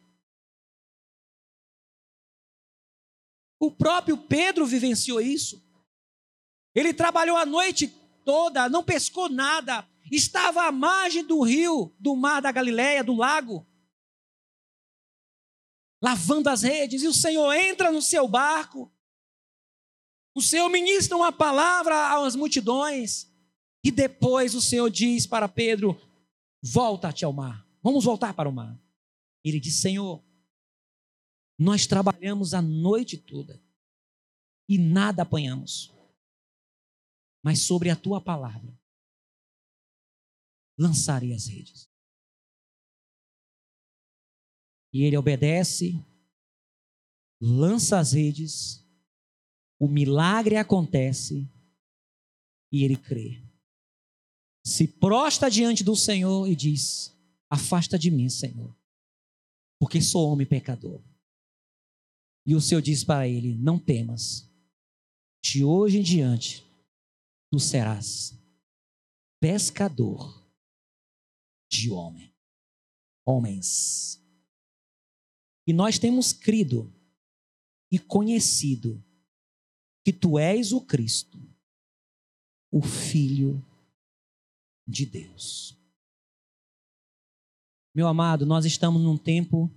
O 3.59 3.71
próprio 3.71 4.17
Pedro 4.17 4.65
vivenciou 4.65 5.21
isso. 5.21 5.68
Ele 6.79 6.93
trabalhou 6.93 7.35
a 7.35 7.45
noite 7.45 7.87
toda, 8.23 8.69
não 8.69 8.81
pescou 8.81 9.27
nada, 9.27 9.85
estava 10.09 10.63
à 10.63 10.71
margem 10.71 11.25
do 11.25 11.41
rio, 11.41 11.93
do 11.99 12.15
mar 12.15 12.41
da 12.41 12.53
Galileia, 12.53 13.03
do 13.03 13.15
lago, 13.15 13.67
lavando 16.01 16.49
as 16.49 16.61
redes, 16.63 17.03
e 17.03 17.07
o 17.07 17.13
Senhor 17.13 17.51
entra 17.51 17.91
no 17.91 18.01
seu 18.01 18.29
barco. 18.29 18.89
O 20.33 20.41
Senhor 20.41 20.69
ministra 20.69 21.17
uma 21.17 21.33
palavra 21.33 22.15
às 22.15 22.33
multidões, 22.33 23.29
e 23.83 23.91
depois 23.91 24.55
o 24.55 24.61
Senhor 24.61 24.89
diz 24.89 25.27
para 25.27 25.49
Pedro: 25.49 25.99
Volta-te 26.61 27.25
ao 27.25 27.33
mar, 27.33 27.67
vamos 27.83 28.05
voltar 28.05 28.33
para 28.33 28.47
o 28.47 28.53
mar. 28.53 28.79
Ele 29.43 29.59
diz: 29.59 29.81
Senhor, 29.81 30.23
nós 31.57 31.85
trabalhamos 31.85 32.53
a 32.53 32.61
noite 32.61 33.17
toda 33.17 33.61
e 34.69 34.77
nada 34.77 35.23
apanhamos 35.23 35.98
mas 37.43 37.61
sobre 37.61 37.89
a 37.89 37.95
tua 37.95 38.21
palavra 38.21 38.77
lançarei 40.79 41.33
as 41.33 41.45
redes. 41.47 41.89
E 44.93 45.03
ele 45.03 45.17
obedece, 45.17 46.03
lança 47.39 47.99
as 47.99 48.13
redes, 48.13 48.87
o 49.77 49.87
milagre 49.87 50.55
acontece 50.55 51.47
e 52.71 52.83
ele 52.83 52.95
crê. 52.95 53.43
Se 54.65 54.87
prostra 54.87 55.49
diante 55.49 55.83
do 55.83 55.95
Senhor 55.95 56.47
e 56.47 56.55
diz: 56.55 57.15
Afasta 57.49 57.99
de 57.99 58.09
mim, 58.09 58.29
Senhor, 58.29 58.75
porque 59.79 60.01
sou 60.01 60.31
homem 60.31 60.47
pecador. 60.47 61.01
E 62.45 62.55
o 62.55 62.61
Senhor 62.61 62.81
diz 62.81 63.03
para 63.03 63.27
ele: 63.27 63.55
Não 63.55 63.77
temas, 63.77 64.49
de 65.43 65.63
hoje 65.63 65.99
em 65.99 66.03
diante 66.03 66.68
tu 67.51 67.59
serás 67.59 68.37
pescador 69.39 70.47
de 71.69 71.89
homem, 71.89 72.35
homens. 73.25 74.21
E 75.65 75.73
nós 75.73 75.97
temos 75.97 76.33
crido 76.33 76.93
e 77.91 77.97
conhecido 77.97 79.03
que 80.03 80.13
tu 80.13 80.37
és 80.37 80.71
o 80.71 80.81
Cristo, 80.81 81.37
o 82.71 82.81
Filho 82.81 83.63
de 84.87 85.05
Deus. 85.05 85.77
Meu 87.93 88.07
amado, 88.07 88.45
nós 88.45 88.65
estamos 88.65 89.01
num 89.01 89.17
tempo 89.17 89.69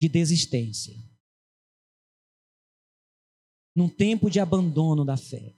de 0.00 0.08
desistência 0.08 1.13
num 3.74 3.88
tempo 3.88 4.30
de 4.30 4.38
abandono 4.38 5.04
da 5.04 5.16
fé, 5.16 5.56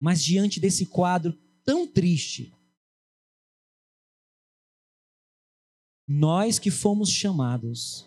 Mas 0.00 0.24
diante 0.24 0.58
desse 0.60 0.86
quadro 0.86 1.34
tão 1.64 1.86
triste, 1.86 2.56
nós 6.06 6.58
que 6.58 6.70
fomos 6.70 7.10
chamados, 7.10 8.06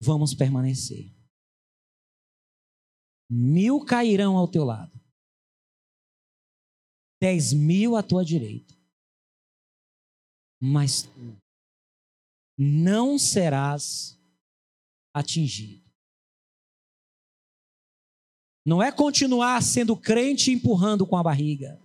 vamos 0.00 0.34
permanecer. 0.34 1.14
Mil 3.30 3.84
cairão 3.84 4.36
ao 4.36 4.48
teu 4.48 4.64
lado, 4.64 5.00
dez 7.22 7.52
mil 7.52 7.94
à 7.94 8.02
tua 8.02 8.24
direita, 8.24 8.74
mas 10.60 11.02
tu 11.02 11.40
não 12.58 13.16
serás 13.16 14.20
atingido. 15.14 15.88
Não 18.66 18.82
é 18.82 18.90
continuar 18.90 19.62
sendo 19.62 19.96
crente 19.96 20.50
empurrando 20.50 21.06
com 21.06 21.16
a 21.16 21.22
barriga, 21.22 21.80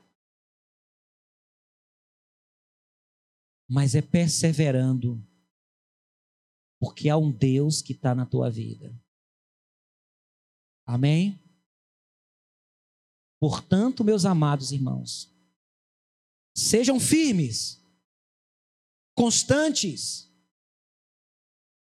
mas 3.70 3.94
é 3.94 4.02
perseverando, 4.02 5.24
porque 6.80 7.10
há 7.10 7.18
um 7.18 7.32
Deus 7.32 7.84
que 7.84 7.94
está 7.94 8.16
na 8.16 8.26
tua 8.26 8.50
vida. 8.50 8.92
Amém? 10.84 11.47
Portanto, 13.40 14.04
meus 14.04 14.26
amados 14.26 14.72
irmãos, 14.72 15.34
sejam 16.56 17.00
firmes, 17.00 17.84
constantes, 19.16 20.32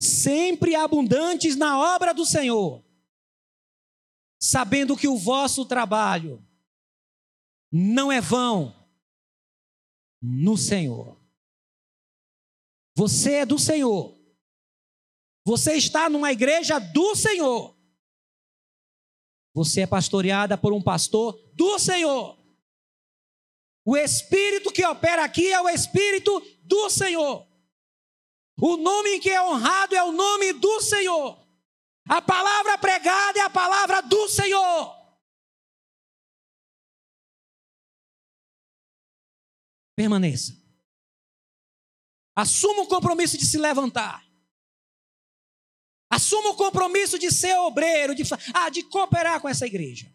sempre 0.01 0.75
abundantes 0.75 1.57
na 1.57 1.79
obra 1.79 2.13
do 2.13 2.27
Senhor, 2.27 2.85
sabendo 4.41 4.97
que 4.97 5.09
o 5.09 5.17
vosso 5.17 5.65
trabalho 5.65 6.45
não 7.73 8.11
é 8.11 8.21
vão 8.21 8.75
no 10.21 10.57
Senhor. 10.57 11.21
Você 12.97 13.35
é 13.35 13.47
do 13.47 13.59
Senhor. 13.59 14.17
Você 15.45 15.75
está 15.75 16.09
numa 16.09 16.33
igreja 16.33 16.79
do 16.79 17.15
Senhor. 17.15 17.74
Você 19.55 19.83
é 19.83 19.87
pastoreada 19.87 20.59
por 20.59 20.73
um 20.73 20.83
pastor 20.83 21.41
do 21.55 21.79
Senhor. 21.79 22.37
O 23.85 23.97
Espírito 23.97 24.73
que 24.73 24.85
opera 24.85 25.25
aqui 25.25 25.53
é 25.53 25.61
o 25.61 25.69
Espírito 25.69 26.41
do 26.65 26.91
Senhor. 26.91 27.47
O 28.61 28.77
nome 28.77 29.21
que 29.21 29.31
é 29.31 29.41
honrado 29.41 29.95
é 29.95 30.03
o 30.03 30.13
nome 30.13 30.53
do 30.55 30.81
Senhor. 30.81 31.39
A 32.09 32.21
palavra 32.21 32.77
pregada 32.79 33.39
é 33.39 33.43
a 33.43 33.51
palavra 33.51 34.03
do 34.03 34.29
Senhor. 34.29 34.95
Permaneça. 39.97 40.53
Assuma 42.35 42.83
o 42.83 42.89
compromisso 42.89 43.39
de 43.39 43.47
se 43.47 43.57
levantar. 43.57 44.25
Assuma 46.15 46.51
o 46.51 46.57
compromisso 46.57 47.19
de 47.19 47.29
ser 47.33 47.57
obreiro, 47.57 48.15
de, 48.15 48.23
ah, 48.55 48.69
de 48.69 48.85
cooperar 48.85 49.41
com 49.41 49.49
essa 49.49 49.67
igreja. 49.67 50.15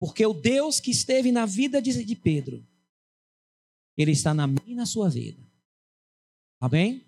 Porque 0.00 0.24
o 0.24 0.32
Deus 0.32 0.80
que 0.80 0.90
esteve 0.90 1.30
na 1.30 1.44
vida 1.44 1.82
de, 1.82 2.04
de 2.04 2.16
Pedro, 2.16 2.66
ele 3.98 4.12
está 4.12 4.32
na 4.32 4.46
minha 4.46 4.62
e 4.66 4.74
na 4.74 4.86
sua 4.86 5.10
vida. 5.10 5.46
Amém? 6.58 7.07